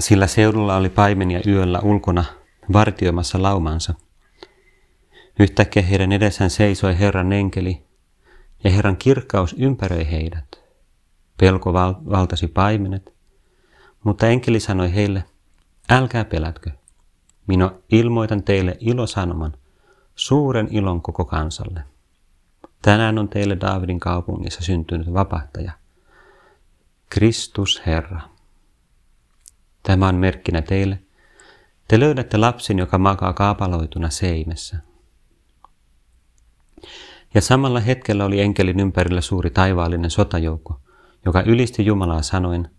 sillä 0.00 0.26
seudulla 0.26 0.76
oli 0.76 0.88
paimenia 0.88 1.40
yöllä 1.46 1.80
ulkona 1.80 2.24
vartioimassa 2.72 3.42
laumansa. 3.42 3.94
Yhtäkkiä 5.38 5.82
heidän 5.82 6.12
edessään 6.12 6.50
seisoi 6.50 6.98
Herran 6.98 7.32
enkeli, 7.32 7.86
ja 8.64 8.70
Herran 8.70 8.96
kirkkaus 8.96 9.54
ympäröi 9.58 10.10
heidät. 10.10 10.60
Pelko 11.40 11.72
val- 11.72 11.94
valtasi 12.10 12.48
paimenet, 12.48 13.14
mutta 14.04 14.26
enkeli 14.26 14.60
sanoi 14.60 14.94
heille, 14.94 15.24
älkää 15.90 16.24
pelätkö. 16.24 16.70
Minä 17.46 17.70
ilmoitan 17.92 18.42
teille 18.42 18.76
ilosanoman, 18.80 19.52
suuren 20.14 20.68
ilon 20.70 21.02
koko 21.02 21.24
kansalle. 21.24 21.84
Tänään 22.82 23.18
on 23.18 23.28
teille 23.28 23.56
Daavidin 23.60 24.00
kaupungissa 24.00 24.60
syntynyt 24.60 25.12
vapahtaja, 25.12 25.72
Kristus 27.10 27.82
Herra. 27.86 28.20
Tämä 29.82 30.08
on 30.08 30.14
merkkinä 30.14 30.62
teille. 30.62 30.98
Te 31.88 32.00
löydätte 32.00 32.36
lapsen, 32.36 32.78
joka 32.78 32.98
makaa 32.98 33.32
kaapaloituna 33.32 34.10
seimessä. 34.10 34.76
Ja 37.34 37.40
samalla 37.40 37.80
hetkellä 37.80 38.24
oli 38.24 38.40
enkelin 38.40 38.80
ympärillä 38.80 39.20
suuri 39.20 39.50
taivaallinen 39.50 40.10
sotajoukko, 40.10 40.80
joka 41.24 41.42
ylisti 41.42 41.86
Jumalaa 41.86 42.22
sanoen, 42.22 42.70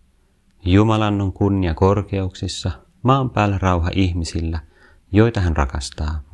Jumalan 0.64 1.20
on 1.20 1.32
kunnia 1.32 1.74
korkeuksissa, 1.74 2.70
maan 3.02 3.30
päällä 3.30 3.58
rauha 3.58 3.90
ihmisillä, 3.94 4.60
joita 5.12 5.40
hän 5.40 5.56
rakastaa. 5.56 6.25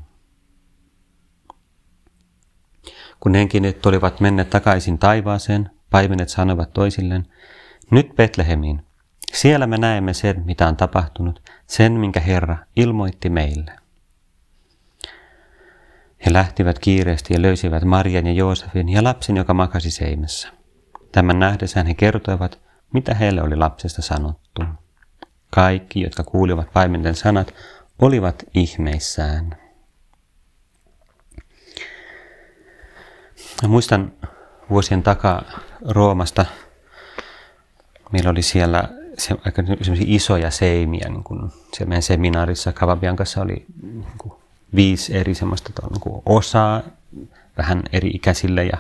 Kun 3.23 3.35
henkinet 3.35 3.87
olivat 3.87 4.21
menneet 4.21 4.51
takaisin 4.51 4.99
taivaaseen, 4.99 5.71
paimenet 5.91 6.29
sanoivat 6.29 6.73
toisilleen, 6.73 7.27
nyt 7.91 8.17
Betlehemiin, 8.17 8.83
siellä 9.33 9.67
me 9.67 9.79
näemme 9.79 10.15
sen, 10.15 10.43
mitä 10.45 10.69
on 10.69 10.77
tapahtunut, 10.77 11.43
sen, 11.67 11.93
minkä 11.93 12.21
Herra 12.21 12.57
ilmoitti 12.77 13.31
meille. 13.31 13.73
He 16.27 16.33
lähtivät 16.33 16.79
kiireesti 16.79 17.35
ja 17.35 17.43
löysivät 17.43 17.85
Marian 17.85 18.27
ja 18.27 18.33
Joosefin 18.33 18.89
ja 18.89 19.05
lapsen, 19.05 19.37
joka 19.37 19.55
makasi 19.55 19.91
seimessä. 19.91 20.49
Tämän 21.13 21.39
nähdessään 21.39 21.87
he 21.87 21.95
kertoivat, 21.95 22.59
mitä 22.93 23.15
heille 23.15 23.43
oli 23.43 23.57
lapsesta 23.57 24.03
sanottu. 24.03 24.63
Kaikki, 25.51 26.01
jotka 26.01 26.25
kuulivat 26.25 26.73
paimenten 26.73 27.15
sanat, 27.15 27.55
olivat 27.99 28.45
ihmeissään. 28.55 29.62
Mä 33.63 33.69
muistan 33.69 34.13
vuosien 34.71 35.03
takaa 35.03 35.43
Roomasta, 35.89 36.47
meillä 38.13 38.31
oli 38.31 38.43
siellä 38.43 38.89
se, 39.19 39.35
aika 39.45 39.63
isoja 40.07 40.51
seimiä, 40.51 41.09
niin 41.09 41.25
kun 41.25 41.53
siellä 41.73 41.89
meidän 41.89 42.03
seminaarissa 42.03 42.73
Kavabiankassa 42.73 43.43
oli 43.43 43.67
niin 43.83 44.07
kun 44.19 44.39
viisi 44.75 45.17
eri 45.17 45.35
semmoista 45.35 45.71
niin 45.91 46.01
kuin 46.01 46.23
osaa, 46.27 46.83
vähän 47.59 47.83
eri 47.93 48.09
ikäisille 48.09 48.65
ja 48.65 48.79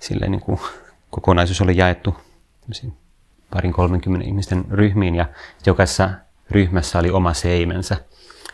sille 0.00 0.28
niin 0.28 0.40
kuin 0.40 0.60
kokonaisuus 1.10 1.60
oli 1.60 1.76
jaettu 1.76 2.16
parin 3.50 3.72
30 3.72 4.26
ihmisten 4.26 4.64
ryhmiin 4.70 5.14
ja 5.14 5.26
jokaisessa 5.66 6.10
ryhmässä 6.50 6.98
oli 6.98 7.10
oma 7.10 7.34
seimensä. 7.34 7.94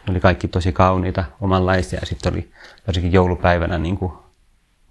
Ne 0.06 0.11
oli 0.11 0.21
kaikki 0.21 0.49
tosi 0.49 0.73
kauniita, 0.73 1.25
omanlaisia 1.40 1.99
ja 2.00 2.06
sitten 2.06 2.33
oli 2.33 2.50
varsinkin 2.87 3.12
joulupäivänä, 3.12 3.78
niin 3.78 3.97
kuin, 3.97 4.12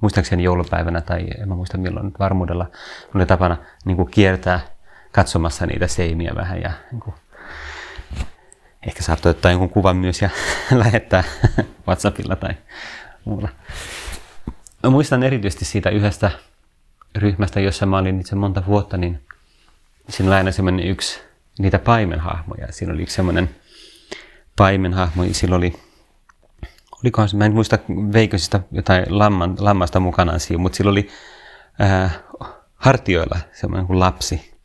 muistaakseni 0.05 0.43
joulupäivänä 0.43 1.01
tai 1.01 1.27
en 1.41 1.49
mä 1.49 1.55
muista 1.55 1.77
milloin 1.77 2.11
varmuudella, 2.19 2.71
oli 3.15 3.25
tapana 3.25 3.57
niin 3.85 3.97
kuin 3.97 4.11
kiertää 4.11 4.59
katsomassa 5.11 5.65
niitä 5.65 5.87
seimiä 5.87 6.31
vähän 6.35 6.61
ja 6.61 6.71
niin 6.91 6.99
kuin, 6.99 7.15
Ehkä 8.87 9.03
saattoi 9.03 9.29
ottaa 9.29 9.51
jonkun 9.51 9.69
kuvan 9.69 9.97
myös 9.97 10.21
ja 10.21 10.29
lähettää 10.83 11.23
WhatsAppilla 11.87 12.35
tai 12.35 12.53
muulla. 13.25 13.49
Mä 14.83 14.89
muistan 14.89 15.23
erityisesti 15.23 15.65
siitä 15.65 15.89
yhdestä 15.89 16.31
ryhmästä, 17.15 17.59
jossa 17.59 17.85
mä 17.85 17.97
olin 17.97 18.19
itse 18.19 18.35
monta 18.35 18.63
vuotta, 18.67 18.97
niin 18.97 19.21
siinä 20.09 20.29
oli 20.29 20.37
aina 20.37 20.51
semmoinen 20.51 20.87
yksi 20.87 21.19
niitä 21.59 21.79
paimenhahmoja. 21.79 22.67
Siinä 22.71 22.93
oli 22.93 23.01
yksi 23.01 23.15
semmoinen 23.15 23.49
paimenhahmo, 24.55 25.23
sillä 25.31 25.55
oli, 25.55 25.79
olikohan 27.05 27.29
se, 27.29 27.37
mä 27.37 27.45
en 27.45 27.53
muista 27.53 27.79
veikosista 28.13 28.59
jotain 28.71 29.05
lamman, 29.09 29.55
lammasta 29.59 29.99
mukanaan 29.99 30.39
siinä, 30.39 30.61
mutta 30.61 30.75
sillä 30.75 30.91
oli 30.91 31.07
ää, 31.79 32.09
hartioilla 32.75 33.39
semmoinen 33.51 33.87
kuin 33.87 33.99
lapsi. 33.99 34.55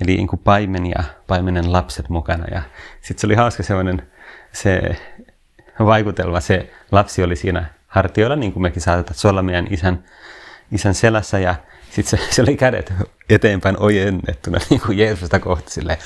eli 0.00 0.16
niin 0.16 0.26
kuin 0.26 0.40
paimen 0.44 0.86
ja 0.86 1.04
paimenen 1.26 1.72
lapset 1.72 2.08
mukana. 2.08 2.44
Ja 2.50 2.62
sitten 3.00 3.20
se 3.20 3.26
oli 3.26 3.34
hauska 3.34 3.62
semmoinen 3.62 4.02
se 4.52 4.96
vaikutelma, 5.78 6.40
se 6.40 6.70
lapsi 6.92 7.22
oli 7.22 7.36
siinä 7.36 7.66
hartioilla, 7.86 8.36
niin 8.36 8.52
kuin 8.52 8.62
mekin 8.62 8.82
saatetaan, 8.82 9.16
olla 9.24 9.42
meidän 9.42 9.66
isän, 9.70 10.04
isän 10.72 10.94
selässä 10.94 11.38
ja 11.38 11.54
sitten 11.90 12.18
se, 12.18 12.34
se 12.34 12.42
oli 12.42 12.56
kädet 12.56 12.92
eteenpäin 13.28 13.76
ojennettuna 13.80 14.58
niin 14.70 14.80
kuin 14.80 14.98
Jeesusta 14.98 15.40
kohti 15.40 15.70
silleen, 15.70 15.98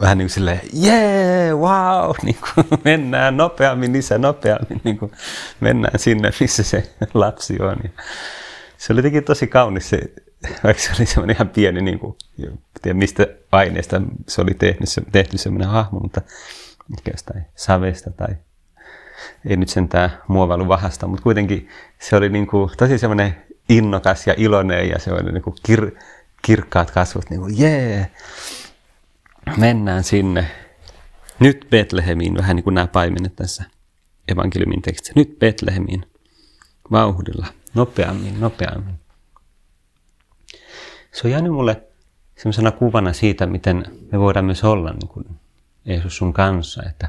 vähän 0.00 0.18
niin 0.18 0.26
kuin 0.26 0.34
silleen, 0.34 0.60
jee, 0.72 1.54
wow, 1.54 2.10
niin 2.22 2.36
kuin 2.54 2.80
mennään 2.84 3.36
nopeammin, 3.36 3.92
lisää 3.92 4.18
nopeammin, 4.18 4.80
niin 4.84 4.98
kuin 4.98 5.12
mennään 5.60 5.98
sinne, 5.98 6.30
missä 6.40 6.62
se 6.62 6.94
lapsi 7.14 7.62
on. 7.62 7.76
Ja 7.84 7.90
se 8.78 8.92
oli 8.92 8.98
jotenkin 8.98 9.24
tosi 9.24 9.46
kaunis 9.46 9.88
se, 9.88 9.98
vaikka 10.64 10.82
se 10.82 10.90
oli 10.98 11.06
semmoinen 11.06 11.36
ihan 11.36 11.48
pieni, 11.48 11.82
niin 11.82 11.98
kuin, 11.98 12.16
tiedä 12.82 12.98
mistä 12.98 13.26
aineesta 13.52 14.02
se 14.28 14.40
oli 14.40 14.54
tehty, 14.54 14.86
se, 14.86 15.02
tehty 15.12 15.38
semmoinen 15.38 15.68
hahmo, 15.68 16.00
mutta 16.00 16.20
ehkä 16.98 17.10
jostain 17.10 17.44
savesta 17.54 18.10
tai 18.10 18.36
ei 19.46 19.56
nyt 19.56 19.68
sentään 19.68 20.10
muovailu 20.28 20.68
vahasta, 20.68 21.06
mutta 21.06 21.22
kuitenkin 21.22 21.68
se 21.98 22.16
oli 22.16 22.28
niin 22.28 22.46
kuin, 22.46 22.70
tosi 22.76 22.98
semmoinen 22.98 23.36
innokas 23.68 24.26
ja 24.26 24.34
iloinen 24.36 24.88
ja 24.88 24.98
semmoinen 24.98 25.34
niin 25.34 25.42
kuin 25.42 25.56
kir, 25.62 25.90
kirkkaat 26.42 26.90
kasvot, 26.90 27.30
niin 27.30 27.40
kuin 27.40 27.58
jee, 27.58 28.10
mennään 29.56 30.04
sinne. 30.04 30.50
Nyt 31.40 31.66
Betlehemiin, 31.70 32.36
vähän 32.36 32.56
niin 32.56 32.64
kuin 32.64 32.74
nämä 32.74 32.86
paimenet 32.86 33.36
tässä 33.36 33.64
evankeliumin 34.28 34.82
tekstissä. 34.82 35.12
Nyt 35.16 35.38
Betlehemiin, 35.38 36.06
vauhdilla, 36.90 37.46
nopeammin, 37.74 38.40
nopeammin. 38.40 38.94
Se 41.12 41.26
on 41.26 41.30
jäänyt 41.30 41.52
mulle 41.52 41.82
semmoisena 42.36 42.70
kuvana 42.70 43.12
siitä, 43.12 43.46
miten 43.46 43.84
me 44.12 44.20
voidaan 44.20 44.44
myös 44.44 44.64
olla 44.64 44.90
niin 44.90 45.08
kuin 45.08 45.24
Jeesus 45.84 46.16
sun 46.16 46.32
kanssa, 46.32 46.82
että, 46.82 47.08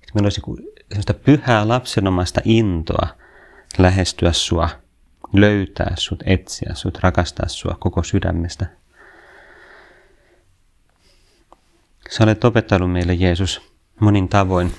että 0.00 0.12
meillä 0.14 0.26
olisi 0.26 0.42
semmoista 0.88 1.14
pyhää 1.14 1.68
lapsenomaista 1.68 2.40
intoa 2.44 3.08
lähestyä 3.78 4.32
sua, 4.32 4.68
löytää 5.32 5.94
sut, 5.98 6.22
etsiä 6.26 6.74
sut, 6.74 6.98
rakastaa 6.98 7.48
sua 7.48 7.76
koko 7.80 8.02
sydämestä. 8.02 8.66
Sä 12.08 12.24
olet 12.24 12.44
opettanut 12.44 12.92
meille, 12.92 13.14
Jeesus, 13.14 13.72
monin 14.00 14.28
tavoin, 14.28 14.74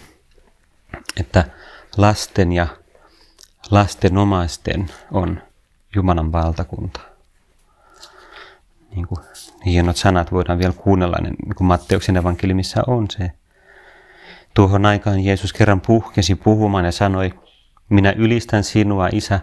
että 1.17 1.45
lasten 1.97 2.51
ja 2.51 2.67
lastenomaisten 3.71 4.89
on 5.11 5.41
Jumalan 5.95 6.31
valtakunta. 6.31 6.99
Niin 8.95 9.07
kuin 9.07 9.19
hienot 9.65 9.97
sanat 9.97 10.31
voidaan 10.31 10.59
vielä 10.59 10.73
kuunnella, 10.73 11.17
niin 11.21 11.55
kuin 11.55 11.67
Matteuksen 11.67 12.17
evankeliumissa 12.17 12.83
on 12.87 13.05
se. 13.09 13.31
Tuohon 14.53 14.85
aikaan 14.85 15.19
Jeesus 15.19 15.53
kerran 15.53 15.81
puhkesi 15.81 16.35
puhumaan 16.35 16.85
ja 16.85 16.91
sanoi, 16.91 17.33
minä 17.89 18.11
ylistän 18.11 18.63
sinua, 18.63 19.09
Isä, 19.11 19.39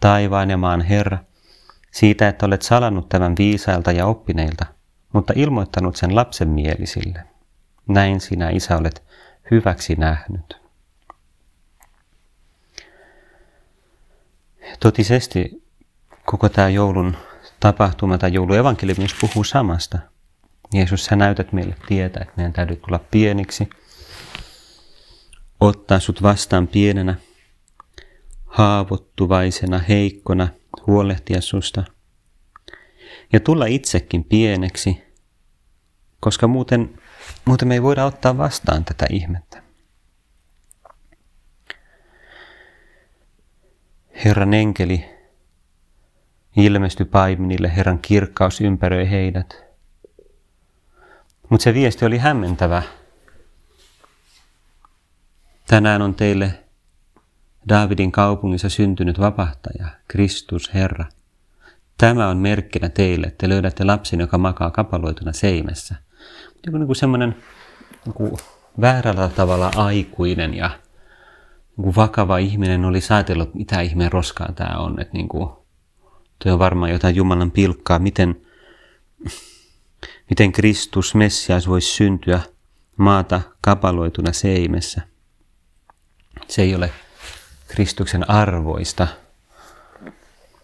taivaan 0.00 0.50
ja 0.50 0.56
maan 0.56 0.80
Herra, 0.80 1.18
siitä, 1.90 2.28
että 2.28 2.46
olet 2.46 2.62
salannut 2.62 3.08
tämän 3.08 3.34
viisailta 3.38 3.92
ja 3.92 4.06
oppineilta, 4.06 4.66
mutta 5.12 5.32
ilmoittanut 5.36 5.96
sen 5.96 6.16
lapsen 6.16 6.48
mielisille. 6.48 7.24
Näin 7.88 8.20
sinä, 8.20 8.50
Isä, 8.50 8.76
olet 8.76 9.02
hyväksi 9.50 9.94
nähnyt. 9.94 10.60
Totisesti 14.80 15.62
koko 16.24 16.48
tämä 16.48 16.68
joulun 16.68 17.16
tapahtuma 17.60 18.18
tai 18.18 18.32
jouluevankeliumi 18.32 19.06
puhuu 19.20 19.44
samasta. 19.44 19.98
Jeesus, 20.74 21.04
sä 21.04 21.16
näytät 21.16 21.52
meille 21.52 21.76
tietä, 21.88 22.20
että 22.20 22.32
meidän 22.36 22.52
täytyy 22.52 22.76
tulla 22.76 23.00
pieniksi, 23.10 23.70
ottaa 25.60 26.00
sut 26.00 26.22
vastaan 26.22 26.68
pienenä, 26.68 27.14
haavoittuvaisena, 28.46 29.78
heikkona, 29.78 30.48
huolehtia 30.86 31.40
susta 31.40 31.84
ja 33.32 33.40
tulla 33.40 33.66
itsekin 33.66 34.24
pieneksi, 34.24 35.02
koska 36.20 36.46
muuten, 36.46 37.00
muuten 37.44 37.68
me 37.68 37.74
ei 37.74 37.82
voida 37.82 38.04
ottaa 38.04 38.38
vastaan 38.38 38.84
tätä 38.84 39.06
ihmettä. 39.10 39.62
Herran 44.24 44.54
enkeli 44.54 45.04
ilmestyi 46.56 47.06
paimenille, 47.06 47.76
Herran 47.76 47.98
kirkkaus 47.98 48.60
ympäröi 48.60 49.10
heidät. 49.10 49.64
Mutta 51.48 51.64
se 51.64 51.74
viesti 51.74 52.04
oli 52.04 52.18
hämmentävä. 52.18 52.82
Tänään 55.66 56.02
on 56.02 56.14
teille 56.14 56.64
Daavidin 57.68 58.12
kaupungissa 58.12 58.68
syntynyt 58.68 59.20
vapahtaja, 59.20 59.88
Kristus 60.08 60.74
Herra. 60.74 61.04
Tämä 62.00 62.28
on 62.28 62.36
merkkinä 62.36 62.88
teille, 62.88 63.26
että 63.26 63.48
löydätte 63.48 63.84
lapsen, 63.84 64.20
joka 64.20 64.38
makaa 64.38 64.70
kapaloituna 64.70 65.32
seimessä. 65.32 65.94
Joku 66.66 66.78
niin 66.78 66.86
kuin 66.86 66.96
semmoinen 66.96 67.36
niin 68.06 68.38
väärällä 68.80 69.28
tavalla 69.28 69.70
aikuinen 69.76 70.54
ja 70.54 70.68
niin 71.76 71.82
kuin 71.82 71.96
vakava 71.96 72.38
ihminen 72.38 72.84
oli 72.84 72.98
ajatellut, 73.10 73.54
mitä 73.54 73.80
ihmeen 73.80 74.12
roskaa 74.12 74.52
tämä 74.52 74.78
on. 74.78 75.00
Että 75.00 75.12
niin 75.12 75.28
kuin, 75.28 75.50
tuo 76.38 76.52
on 76.52 76.58
varmaan 76.58 76.90
jotain 76.90 77.16
Jumalan 77.16 77.50
pilkkaa, 77.50 77.98
miten, 77.98 78.46
miten 80.30 80.52
Kristus, 80.52 81.14
Messias, 81.14 81.68
voisi 81.68 81.88
syntyä 81.88 82.40
maata 82.96 83.40
kapaloituna 83.60 84.32
seimessä. 84.32 85.02
Se 86.48 86.62
ei 86.62 86.74
ole 86.74 86.90
Kristuksen 87.68 88.30
arvoista. 88.30 89.08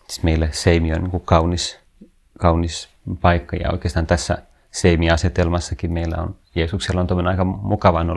Siis 0.08 0.22
meille 0.22 0.48
seimi 0.52 0.92
on 0.92 1.04
niin 1.04 1.20
kaunis, 1.24 1.78
kaunis 2.38 2.88
paikka 3.20 3.56
ja 3.56 3.70
oikeastaan 3.70 4.06
tässä 4.06 4.38
seimiasetelmassakin 4.70 5.92
meillä 5.92 6.16
on, 6.22 6.36
Jeesuksella 6.54 7.06
on 7.10 7.26
aika 7.26 7.44
mukavan 7.44 8.10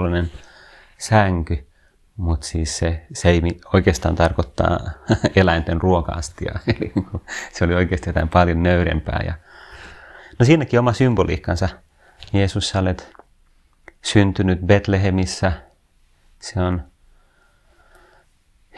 sänky, 0.97 1.67
mutta 2.17 2.47
siis 2.47 2.78
se 2.78 3.06
seimi 3.13 3.60
oikeastaan 3.73 4.15
tarkoittaa 4.15 4.80
eläinten 5.36 5.82
ruokaastia. 5.82 6.60
Eli 6.67 6.91
niinku 6.95 7.21
se 7.54 7.65
oli 7.65 7.73
oikeasti 7.73 8.10
jotain 8.10 8.30
paljon 8.30 8.63
nöyrempää. 8.63 9.23
Ja... 9.25 9.34
No 10.39 10.45
siinäkin 10.45 10.80
oma 10.80 10.93
symboliikkansa. 10.93 11.69
Jeesus, 12.34 12.69
sä 12.69 12.80
olet 12.80 13.12
syntynyt 14.02 14.60
Betlehemissä. 14.62 15.52
Se 16.39 16.60
on 16.60 16.84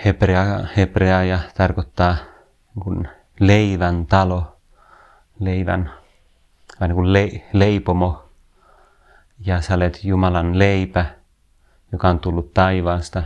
hebrea, 0.06 0.66
hebrea 0.78 1.24
ja 1.24 1.40
tarkoittaa 1.58 2.16
niin 2.76 3.08
leivän 3.40 4.06
talo, 4.06 4.58
leivän, 5.40 5.92
vai 6.80 6.88
niin 6.88 6.96
kuin 6.96 7.14
le, 7.14 7.44
leipomo. 7.54 8.30
Ja 9.46 9.62
sä 9.62 9.74
olet 9.74 10.04
Jumalan 10.04 10.60
leipä, 10.60 11.06
joka 11.92 12.10
on 12.10 12.20
tullut 12.20 12.54
taivaasta. 12.54 13.24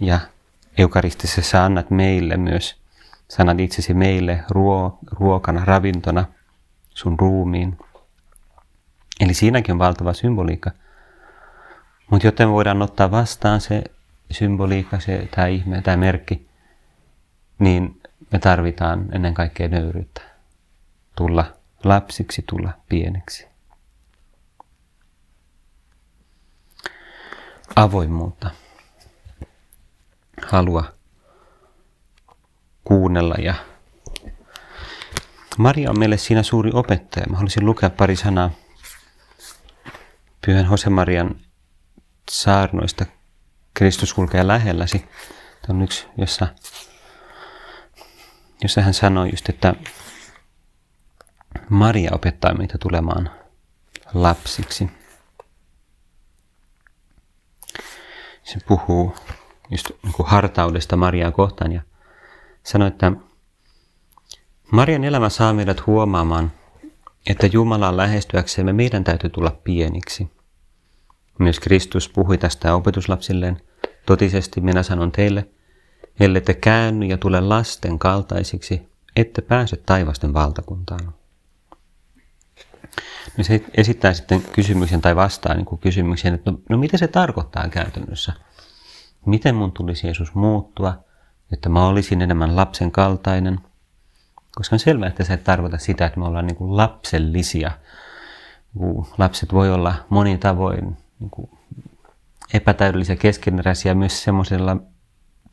Ja 0.00 0.20
eukaristissa 0.78 1.42
sä 1.42 1.64
annat 1.64 1.90
meille 1.90 2.36
myös, 2.36 2.76
sä 3.28 3.42
annat 3.42 3.60
itsesi 3.60 3.94
meille 3.94 4.44
ruo, 4.50 4.98
ruokana, 5.10 5.64
ravintona, 5.64 6.24
sun 6.90 7.18
ruumiin. 7.18 7.78
Eli 9.20 9.34
siinäkin 9.34 9.72
on 9.72 9.78
valtava 9.78 10.12
symboliikka. 10.12 10.70
Mutta 12.10 12.26
joten 12.26 12.50
voidaan 12.50 12.82
ottaa 12.82 13.10
vastaan 13.10 13.60
se 13.60 13.84
symboliikka, 14.30 15.00
se, 15.00 15.28
tämä 15.30 15.46
ihme, 15.46 15.82
tämä 15.82 15.96
merkki, 15.96 16.48
niin 17.58 18.00
me 18.32 18.38
tarvitaan 18.38 19.08
ennen 19.12 19.34
kaikkea 19.34 19.68
nöyryyttä. 19.68 20.22
Tulla 21.16 21.52
lapsiksi, 21.84 22.44
tulla 22.50 22.72
pieneksi. 22.88 23.46
Avoimuutta. 27.76 28.50
Halua 30.46 30.84
kuunnella 32.84 33.34
ja 33.34 33.54
Maria 35.58 35.90
on 35.90 35.98
meille 35.98 36.16
siinä 36.16 36.42
suuri 36.42 36.70
opettaja. 36.74 37.26
Mä 37.30 37.36
haluaisin 37.36 37.66
lukea 37.66 37.90
pari 37.90 38.16
sanaa 38.16 38.50
Pyhän 40.46 40.66
Marian 40.90 41.40
saarnoista 42.30 43.06
Kristus 43.74 44.14
kulkee 44.14 44.46
lähelläsi. 44.46 44.98
Tämä 45.66 45.76
on 45.76 45.82
yksi, 45.82 46.06
jossa, 46.18 46.46
jossa 48.66 48.82
hän 48.82 48.94
sanoi 48.94 49.30
just, 49.30 49.48
että 49.48 49.74
Maria 51.68 52.10
opettaa 52.14 52.54
meitä 52.54 52.78
tulemaan 52.78 53.30
lapsiksi. 54.14 54.90
Se 58.44 58.58
puhuu 58.68 59.14
just 59.70 59.90
niin 60.02 60.14
hartaudesta 60.24 60.96
Mariaa 60.96 61.30
kohtaan 61.30 61.72
ja 61.72 61.80
sanoi, 62.62 62.88
että 62.88 63.12
Marian 64.70 65.04
elämä 65.04 65.28
saa 65.28 65.52
meidät 65.52 65.86
huomaamaan, 65.86 66.52
että 67.30 67.46
Jumalan 67.46 67.96
lähestyäksemme 67.96 68.72
meidän 68.72 69.04
täytyy 69.04 69.30
tulla 69.30 69.60
pieniksi. 69.64 70.30
Myös 71.38 71.60
Kristus 71.60 72.08
puhui 72.08 72.38
tästä 72.38 72.74
opetuslapsilleen. 72.74 73.60
Totisesti 74.06 74.60
minä 74.60 74.82
sanon 74.82 75.12
teille, 75.12 75.48
ellei 76.20 76.42
te 76.42 76.54
käänny 76.54 77.06
ja 77.06 77.18
tule 77.18 77.40
lasten 77.40 77.98
kaltaisiksi, 77.98 78.88
ette 79.16 79.42
pääse 79.42 79.76
taivasten 79.76 80.34
valtakuntaan. 80.34 81.14
No 83.38 83.44
se 83.44 83.64
esittää 83.74 84.12
sitten 84.12 84.42
kysymyksen 84.42 85.00
tai 85.00 85.16
vastaa 85.16 85.54
niin 85.54 85.64
kuin 85.64 85.78
kysymyksen, 85.78 86.34
että 86.34 86.50
no, 86.50 86.58
no 86.68 86.78
mitä 86.78 86.98
se 86.98 87.08
tarkoittaa 87.08 87.68
käytännössä? 87.68 88.32
Miten 89.26 89.54
mun 89.54 89.72
tulisi 89.72 90.06
Jeesus 90.06 90.34
muuttua, 90.34 91.04
että 91.52 91.68
mä 91.68 91.86
olisin 91.86 92.22
enemmän 92.22 92.56
lapsen 92.56 92.90
kaltainen? 92.90 93.60
Koska 94.54 94.76
on 94.76 94.80
selvää, 94.80 95.08
että 95.08 95.24
se 95.24 95.32
ei 95.32 95.38
tarkoita 95.38 95.78
sitä, 95.78 96.06
että 96.06 96.20
me 96.20 96.26
ollaan 96.26 96.46
niin 96.46 96.56
kuin 96.56 96.76
lapsellisia. 96.76 97.70
Lapset 99.18 99.52
voi 99.52 99.70
olla 99.72 99.94
monin 100.08 100.38
tavoin 100.38 100.96
niin 101.20 101.30
kuin 101.30 101.50
epätäydellisiä, 102.54 103.16
keskeneräisiä 103.16 103.94
myös 103.94 104.22
semmoisella 104.22 104.76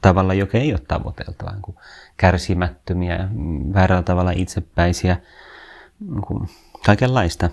tavalla, 0.04 0.34
joka 0.34 0.58
ei 0.58 0.74
ole 0.74 0.82
tavoiteltava. 0.88 1.52
Niin 1.52 1.76
kärsimättömiä, 2.18 3.30
väärällä 3.74 4.04
tavalla 4.04 4.32
itsepäisiä, 4.32 5.18
niin 6.00 6.50
kaikenlaista. 6.86 7.50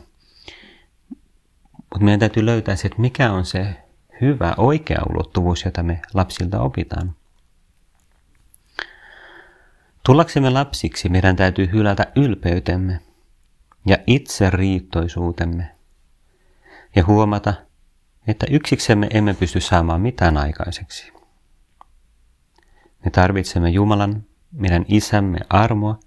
Mutta 1.72 2.04
meidän 2.04 2.20
täytyy 2.20 2.46
löytää 2.46 2.76
se, 2.76 2.86
että 2.86 3.00
mikä 3.00 3.32
on 3.32 3.46
se 3.46 3.76
hyvä, 4.20 4.54
oikea 4.56 5.02
ulottuvuus, 5.10 5.64
jota 5.64 5.82
me 5.82 6.00
lapsilta 6.14 6.60
opitaan. 6.60 7.14
Tullaksemme 10.06 10.50
lapsiksi 10.50 11.08
meidän 11.08 11.36
täytyy 11.36 11.68
hylätä 11.72 12.06
ylpeytemme 12.16 13.00
ja 13.86 13.98
itseriittoisuutemme 14.06 15.70
ja 16.96 17.04
huomata, 17.06 17.54
että 18.26 18.46
yksiksemme 18.50 19.06
emme 19.14 19.34
pysty 19.34 19.60
saamaan 19.60 20.00
mitään 20.00 20.36
aikaiseksi. 20.36 21.19
Me 23.04 23.10
tarvitsemme 23.10 23.70
Jumalan, 23.70 24.24
meidän 24.52 24.84
isämme 24.88 25.38
armoa 25.50 26.00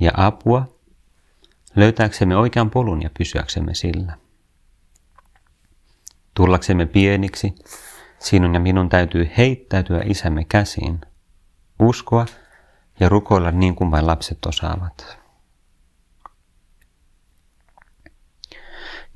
ja 0.00 0.10
apua 0.16 0.78
löytääksemme 1.76 2.36
oikean 2.36 2.70
polun 2.70 3.02
ja 3.02 3.10
pysyäksemme 3.18 3.74
sillä. 3.74 4.12
Tullaksemme 6.34 6.86
pieniksi, 6.86 7.54
sinun 8.18 8.54
ja 8.54 8.60
minun 8.60 8.88
täytyy 8.88 9.30
heittäytyä 9.36 10.00
isämme 10.04 10.44
käsiin, 10.44 11.00
uskoa 11.78 12.26
ja 13.00 13.08
rukoilla 13.08 13.50
niin 13.50 13.74
kuin 13.74 13.90
vain 13.90 14.06
lapset 14.06 14.46
osaavat. 14.46 15.18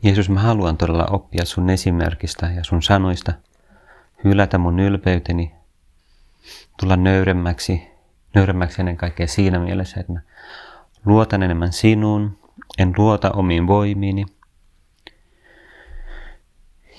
Jeesus, 0.03 0.31
mä 0.31 0.41
haluan 0.41 0.77
todella 0.77 1.07
oppia 1.11 1.45
sun 1.45 1.71
esimerkistä 1.71 2.47
ja 2.47 2.65
sun 2.65 2.83
sanoista, 2.83 3.33
hylätä 4.25 4.59
mun 4.59 4.81
ylpeyteni, 4.81 5.55
tulla 6.81 6.97
nöyremmäksi, 6.97 7.89
nöyremmäksi 8.35 8.83
ennen 8.83 8.97
kaikkea 8.97 9.27
siinä 9.27 9.59
mielessä, 9.59 10.01
että 10.01 10.13
mä 10.13 10.21
luotan 11.05 11.43
enemmän 11.43 11.73
sinuun, 11.73 12.39
en 12.79 12.93
luota 12.97 13.31
omiin 13.31 13.67
voimiini. 13.67 14.27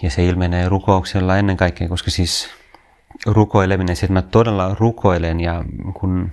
Ja 0.02 0.10
se 0.10 0.26
ilmenee 0.26 0.70
rukouksella 0.70 1.38
ennen 1.38 1.58
kaikkea, 1.58 1.90
koska 1.90 2.12
siis 2.12 2.50
rukoileminen, 3.26 3.96
se, 3.96 4.06
että 4.06 4.14
mä 4.14 4.22
todella 4.22 4.76
rukoilen 4.80 5.40
ja 5.40 5.64
kun 5.94 6.32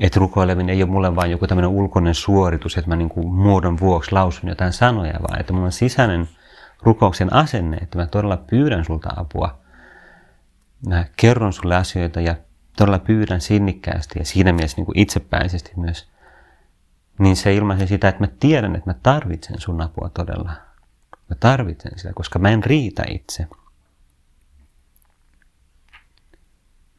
että 0.00 0.20
rukoileminen 0.20 0.74
ei 0.76 0.82
ole 0.82 0.90
mulle 0.90 1.16
vain 1.16 1.30
joku 1.30 1.46
tämmöinen 1.46 1.70
ulkoinen 1.70 2.14
suoritus, 2.14 2.78
että 2.78 2.90
mä 2.90 2.96
niin 2.96 3.08
kuin 3.08 3.34
muodon 3.34 3.80
vuoksi 3.80 4.12
lausun 4.12 4.48
jotain 4.48 4.72
sanoja, 4.72 5.20
vaan 5.28 5.40
että 5.40 5.52
mulla 5.52 5.66
on 5.66 5.72
sisäinen 5.72 6.28
rukouksen 6.82 7.32
asenne, 7.32 7.76
että 7.76 7.98
mä 7.98 8.06
todella 8.06 8.36
pyydän 8.36 8.84
sulta 8.84 9.08
apua. 9.16 9.61
Mä 10.86 11.04
kerron 11.16 11.52
sulle 11.52 11.76
asioita 11.76 12.20
ja 12.20 12.36
todella 12.76 12.98
pyydän 12.98 13.40
sinnikkäästi 13.40 14.18
ja 14.18 14.24
siinä 14.24 14.52
mielessä 14.52 14.76
niin 14.76 14.86
kuin 14.86 14.98
itsepäisesti 14.98 15.72
myös. 15.76 16.08
Niin 17.18 17.36
se 17.36 17.54
ilmaisee 17.54 17.86
sitä, 17.86 18.08
että 18.08 18.20
mä 18.20 18.28
tiedän, 18.40 18.76
että 18.76 18.90
mä 18.90 18.94
tarvitsen 19.02 19.60
sun 19.60 19.80
apua 19.80 20.08
todella. 20.08 20.52
Mä 21.30 21.36
tarvitsen 21.40 21.98
sitä, 21.98 22.12
koska 22.14 22.38
mä 22.38 22.50
en 22.50 22.64
riitä 22.64 23.02
itse. 23.08 23.46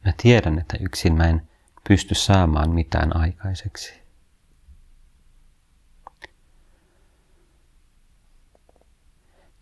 Mä 0.04 0.12
tiedän, 0.22 0.58
että 0.58 0.76
yksin 0.80 1.14
mä 1.16 1.28
en 1.28 1.48
pysty 1.88 2.14
saamaan 2.14 2.70
mitään 2.70 3.16
aikaiseksi. 3.16 4.04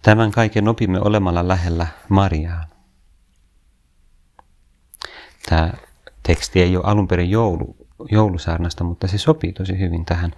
Tämän 0.02 0.30
kaiken 0.30 0.68
opimme 0.68 1.00
olemalla 1.00 1.48
lähellä 1.48 1.87
Mariaa. 2.08 2.71
Tämä 5.48 5.72
teksti 6.22 6.62
ei 6.62 6.76
ole 6.76 6.85
alun 6.87 7.09
perin 7.09 7.31
joulu, 7.31 7.76
joulusaarnasta, 8.11 8.85
mutta 8.85 9.09
se 9.09 9.18
sopii 9.18 9.52
tosi 9.52 9.78
hyvin 9.78 10.05
tähän 10.05 10.33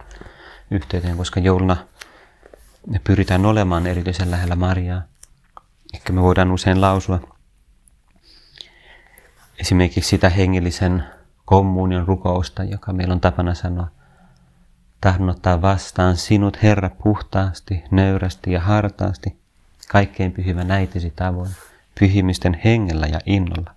yhteyteen, 0.70 1.16
koska 1.16 1.40
jouluna 1.40 1.76
me 2.86 3.00
pyritään 3.04 3.46
olemaan 3.46 3.86
erityisen 3.86 4.30
lähellä 4.30 4.56
Mariaa. 4.56 5.02
Ehkä 5.94 6.12
me 6.12 6.22
voidaan 6.22 6.52
usein 6.52 6.80
lausua 6.80 7.34
esimerkiksi 9.58 10.08
sitä 10.08 10.28
hengellisen 10.28 11.04
kommunion 11.44 12.06
rukousta, 12.06 12.64
joka 12.64 12.92
meillä 12.92 13.12
on 13.12 13.20
tapana 13.20 13.54
sanoa. 13.54 13.88
Tahdon 15.00 15.34
vastaan 15.62 16.16
sinut, 16.16 16.62
Herra, 16.62 16.90
puhtaasti, 16.90 17.84
nöyrästi 17.90 18.52
ja 18.52 18.60
hartaasti, 18.60 19.38
kaikkein 19.88 20.32
pyhivä 20.32 20.64
näitesi 20.64 21.12
tavoin, 21.16 21.50
pyhimisten 22.00 22.60
hengellä 22.64 23.06
ja 23.06 23.20
innolla. 23.26 23.73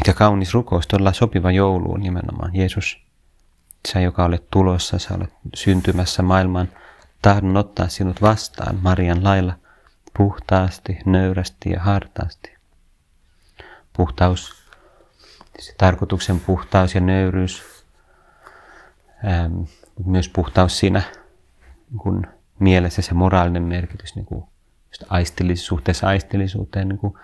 Mikä 0.00 0.12
kaunis 0.12 0.54
rukous, 0.54 0.86
todella 0.86 1.12
sopiva 1.12 1.50
jouluun 1.50 2.00
nimenomaan. 2.00 2.56
Jeesus, 2.56 3.00
sä 3.88 4.00
joka 4.00 4.24
olet 4.24 4.50
tulossa, 4.50 4.98
sä 4.98 5.14
olet 5.14 5.32
syntymässä 5.54 6.22
maailmaan, 6.22 6.68
tahdon 7.22 7.56
ottaa 7.56 7.88
sinut 7.88 8.22
vastaan 8.22 8.78
Marian 8.82 9.24
lailla, 9.24 9.54
puhtaasti, 10.16 10.98
nöyrästi 11.06 11.70
ja 11.70 11.80
hartaasti. 11.80 12.52
Puhtaus 13.92 14.62
se 15.58 15.74
tarkoituksen 15.78 16.40
puhtaus 16.40 16.94
ja 16.94 17.00
nöyryys, 17.00 17.62
ähm, 19.24 19.62
myös 20.04 20.28
puhtaus 20.28 20.78
siinä 20.78 21.02
kun 21.98 22.26
mielessä 22.58 23.02
se 23.02 23.14
moraalinen 23.14 23.62
merkitys 23.62 24.16
niin 24.16 24.26
kuin 24.26 24.44
aistillis, 25.08 25.66
suhteessa 25.66 26.06
aistillisuuteen. 26.06 26.88
Niin 26.88 26.98
kuin, 26.98 27.14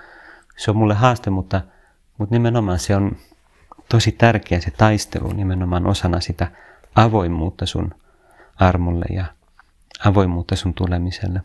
se 0.57 0.71
on 0.71 0.77
mulle 0.77 0.95
haaste, 0.95 1.31
mutta, 1.31 1.63
mutta 2.19 2.35
nimenomaan 2.35 2.79
se 2.79 2.97
on 2.97 3.17
tosi 3.89 4.13
tärkeä 4.13 4.61
se 4.61 4.71
taistelu 4.71 5.33
nimenomaan 5.33 5.87
osana 5.87 6.21
sitä 6.21 6.51
avoimuutta 6.95 7.67
sun 7.67 7.95
armolle 8.57 9.05
ja 9.11 9.25
avoimuutta 10.05 10.57
sun 10.57 10.75
tulemiselle. 10.75 11.41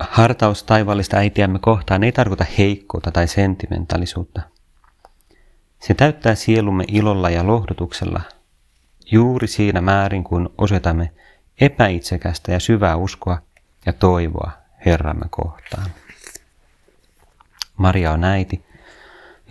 Hartaus 0.00 0.64
taivallista 0.64 1.16
äitiämme 1.16 1.58
kohtaan 1.58 2.04
ei 2.04 2.12
tarkoita 2.12 2.44
heikkoutta 2.58 3.10
tai 3.10 3.28
sentimentaalisuutta. 3.28 4.40
Se 5.80 5.94
täyttää 5.94 6.34
sielumme 6.34 6.84
ilolla 6.88 7.30
ja 7.30 7.46
lohdutuksella, 7.46 8.20
juuri 9.10 9.46
siinä 9.46 9.80
määrin 9.80 10.24
kun 10.24 10.54
osoitamme 10.58 11.12
epäitsekästä 11.60 12.52
ja 12.52 12.60
syvää 12.60 12.96
uskoa 12.96 13.38
ja 13.86 13.92
toivoa 13.92 14.50
Herramme 14.86 15.26
kohtaan. 15.30 15.86
Maria 17.80 18.12
on 18.12 18.24
äiti, 18.24 18.64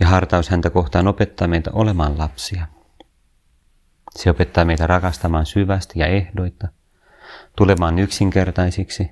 ja 0.00 0.06
hartaus 0.08 0.48
häntä 0.48 0.70
kohtaan 0.70 1.08
opettaa 1.08 1.48
meitä 1.48 1.70
olemaan 1.72 2.18
lapsia. 2.18 2.66
Se 4.16 4.30
opettaa 4.30 4.64
meitä 4.64 4.86
rakastamaan 4.86 5.46
syvästi 5.46 6.00
ja 6.00 6.06
ehdoitta, 6.06 6.68
tulemaan 7.56 7.98
yksinkertaisiksi 7.98 9.10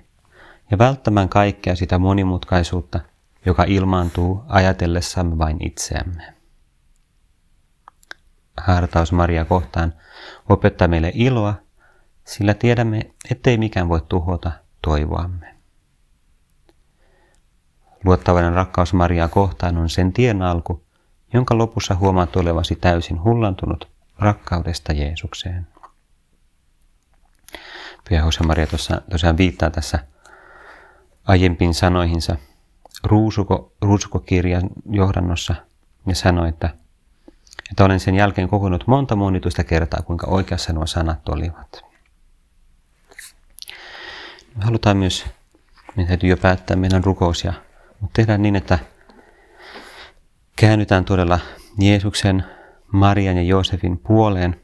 ja 0.71 0.79
välttämään 0.79 1.29
kaikkea 1.29 1.77
sitä 1.77 1.99
monimutkaisuutta, 1.99 3.01
joka 3.47 3.65
ilmaantuu 3.65 4.45
ajatellessamme 4.49 5.39
vain 5.39 5.57
itseämme. 5.67 6.35
Hartaus 8.57 9.13
Maria 9.13 9.45
kohtaan 9.45 9.95
opettaa 10.49 10.89
meille 10.89 11.13
iloa, 11.15 11.55
sillä 12.25 12.55
tiedämme, 12.55 13.01
ettei 13.31 13.59
mikään 13.59 13.89
voi 13.89 14.01
tuhota 14.09 14.53
toivoamme. 14.83 15.58
Luottavainen 18.09 18.53
rakkaus 18.53 18.93
Mariaa 18.93 19.29
kohtaan 19.29 19.77
on 19.77 19.89
sen 19.89 20.13
tien 20.13 20.43
alku, 20.43 20.85
jonka 21.33 21.59
lopussa 21.59 21.95
huomaat 21.95 22.37
olevasi 22.37 22.77
täysin 22.77 23.23
hullantunut 23.25 23.89
rakkaudesta 24.19 24.93
Jeesukseen. 24.93 25.67
Pyhä 28.09 28.25
Jose 28.25 28.45
Maria 28.45 28.67
tuossa 28.67 29.03
tosiaan 29.11 29.37
viittaa 29.37 29.71
tässä 29.71 29.99
aiempiin 31.25 31.75
sanoihinsa 31.75 32.37
Ruusuko, 33.05 33.73
Ruusukokirjan 33.83 34.71
johdannossa 34.91 35.55
ja 36.07 36.15
sanoi, 36.15 36.49
että 36.49 36.71
Että 37.71 37.85
olen 37.85 38.01
sen 38.01 38.15
jälkeen 38.15 38.49
kokonut 38.49 38.87
monta 38.87 39.17
monituista 39.17 39.65
kertaa, 39.65 40.03
kuinka 40.03 40.27
oikeassa 40.27 40.73
nuo 40.73 40.87
sanat 40.87 41.29
olivat. 41.29 41.85
Halutaan 44.61 44.97
myös, 44.97 45.27
meidän 45.97 46.09
täytyy 46.09 46.31
jo 46.31 46.37
päättää 46.37 46.77
meidän 46.77 47.05
rukous, 47.05 47.45
ja, 47.45 47.53
mutta 48.01 48.15
tehdään 48.15 48.43
niin, 48.43 48.57
että 48.57 48.79
käännytään 50.57 51.05
todella 51.05 51.39
Jeesuksen, 51.79 52.45
Marian 52.93 53.37
ja 53.37 53.43
Joosefin 53.43 53.99
puoleen. 53.99 54.61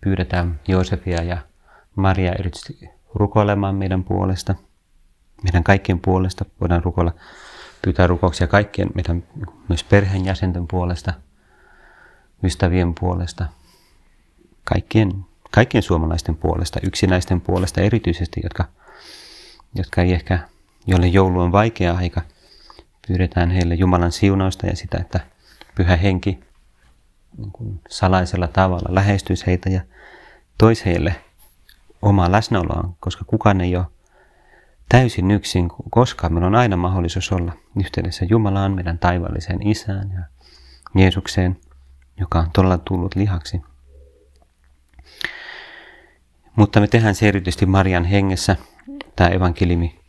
Pyydetään 0.00 0.60
Joosefia 0.68 1.22
ja 1.22 1.38
Maria 1.96 2.32
erityisesti 2.32 2.90
rukoilemaan 3.14 3.74
meidän 3.74 4.04
puolesta, 4.04 4.54
meidän 5.42 5.64
kaikkien 5.64 6.00
puolesta. 6.00 6.44
Voidaan 6.60 6.84
rukoilla, 6.84 7.12
pyytää 7.82 8.06
rukouksia 8.06 8.46
kaikkien 8.46 8.88
meidän 8.94 9.24
myös 9.68 9.84
perheenjäsenten 9.84 10.68
puolesta, 10.68 11.12
ystävien 12.44 12.94
puolesta, 13.00 13.46
kaikkien, 14.64 15.24
kaikkien 15.50 15.82
suomalaisten 15.82 16.36
puolesta, 16.36 16.80
yksinäisten 16.82 17.40
puolesta 17.40 17.80
erityisesti, 17.80 18.40
jotka, 18.42 18.64
jotka 19.74 20.02
ei 20.02 20.12
ehkä, 20.12 20.38
joille 20.86 21.06
joulu 21.06 21.40
on 21.40 21.52
vaikea 21.52 21.96
aika. 21.96 22.22
Pyydetään 23.08 23.50
heille 23.50 23.74
Jumalan 23.74 24.12
siunausta 24.12 24.66
ja 24.66 24.76
sitä, 24.76 24.98
että 25.00 25.20
pyhä 25.74 25.96
henki 25.96 26.40
niin 27.38 27.52
kuin 27.52 27.80
salaisella 27.88 28.48
tavalla 28.48 28.94
lähestyisi 28.94 29.46
heitä 29.46 29.70
ja 29.70 29.80
toisi 30.58 30.84
heille 30.84 31.14
omaa 32.02 32.32
läsnäoloaan, 32.32 32.94
koska 33.00 33.24
kukaan 33.24 33.60
ei 33.60 33.76
ole 33.76 33.86
täysin 34.88 35.30
yksin, 35.30 35.68
koska 35.90 36.28
meillä 36.28 36.46
on 36.46 36.54
aina 36.54 36.76
mahdollisuus 36.76 37.32
olla 37.32 37.52
yhteydessä 37.80 38.24
Jumalaan, 38.24 38.72
meidän 38.72 38.98
taivaalliseen 38.98 39.66
Isään 39.66 40.12
ja 40.12 40.22
Jeesukseen, 41.02 41.56
joka 42.20 42.38
on 42.38 42.50
todella 42.52 42.78
tullut 42.78 43.14
lihaksi. 43.14 43.62
Mutta 46.56 46.80
me 46.80 46.88
tehdään 46.88 47.14
se 47.14 47.28
erityisesti 47.28 47.66
Marian 47.66 48.04
hengessä. 48.04 48.56
Tämä 49.16 49.30
evankeliumi 49.30 50.00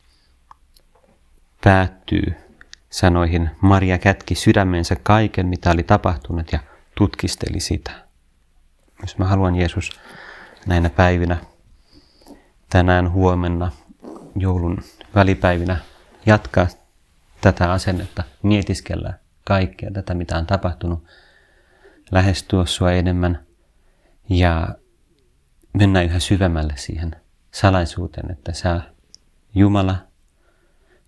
päättyy 1.63 2.48
sanoihin, 2.89 3.49
Maria 3.61 3.97
kätki 3.97 4.35
sydämensä 4.35 4.95
kaiken, 5.03 5.47
mitä 5.47 5.71
oli 5.71 5.83
tapahtunut 5.83 6.51
ja 6.51 6.59
tutkisteli 6.97 7.59
sitä. 7.59 7.91
Jos 9.01 9.17
mä 9.17 9.25
haluan 9.25 9.55
Jeesus 9.55 9.91
näinä 10.65 10.89
päivinä, 10.89 11.37
tänään, 12.69 13.11
huomenna, 13.11 13.71
joulun 14.35 14.77
välipäivinä 15.15 15.77
jatkaa 16.25 16.67
tätä 17.41 17.71
asennetta, 17.71 18.23
mietiskellä 18.43 19.13
kaikkea 19.45 19.91
tätä, 19.91 20.13
mitä 20.13 20.37
on 20.37 20.45
tapahtunut, 20.45 21.03
lähestyä 22.11 22.65
sua 22.65 22.91
enemmän 22.91 23.45
ja 24.29 24.67
mennä 25.73 26.01
yhä 26.01 26.19
syvemmälle 26.19 26.73
siihen 26.75 27.15
salaisuuteen, 27.51 28.31
että 28.31 28.53
sä 28.53 28.81
Jumala, 29.55 30.08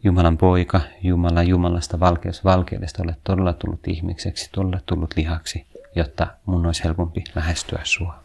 Jumalan 0.04 0.38
poika, 0.38 0.82
Jumala 1.04 1.44
Jumalasta 1.44 2.00
valkeus 2.00 2.44
valkeudesta 2.44 3.04
olet 3.04 3.20
todella 3.24 3.54
tullut 3.54 3.88
ihmiseksi, 3.88 4.50
todella 4.52 4.80
tullut 4.86 5.14
lihaksi, 5.16 5.66
jotta 5.96 6.28
mun 6.46 6.66
olisi 6.66 6.84
helpompi 6.84 7.24
lähestyä 7.36 7.80
sua. 7.84 8.24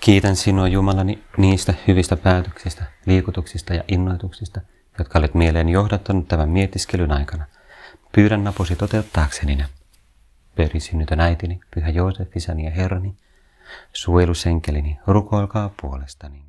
Kiitän 0.00 0.36
sinua 0.36 0.68
Jumalani 0.68 1.22
niistä 1.36 1.74
hyvistä 1.88 2.16
päätöksistä, 2.16 2.84
liikutuksista 3.06 3.74
ja 3.74 3.84
innoituksista, 3.88 4.60
jotka 4.98 5.18
olet 5.18 5.34
mieleen 5.34 5.68
johdattanut 5.68 6.28
tämän 6.28 6.48
mietiskelyn 6.48 7.12
aikana. 7.12 7.44
Pyydän 8.12 8.44
napusi 8.44 8.76
toteuttaakseni 8.76 9.56
ne. 9.56 9.66
Perisynnytön 10.54 11.20
äitini, 11.20 11.60
pyhä 11.74 11.88
Joosef, 11.88 12.36
isäni 12.36 12.64
ja 12.64 12.70
herrani, 12.70 13.16
suojelusenkelini, 13.92 14.98
rukoilkaa 15.06 15.70
puolestani. 15.80 16.45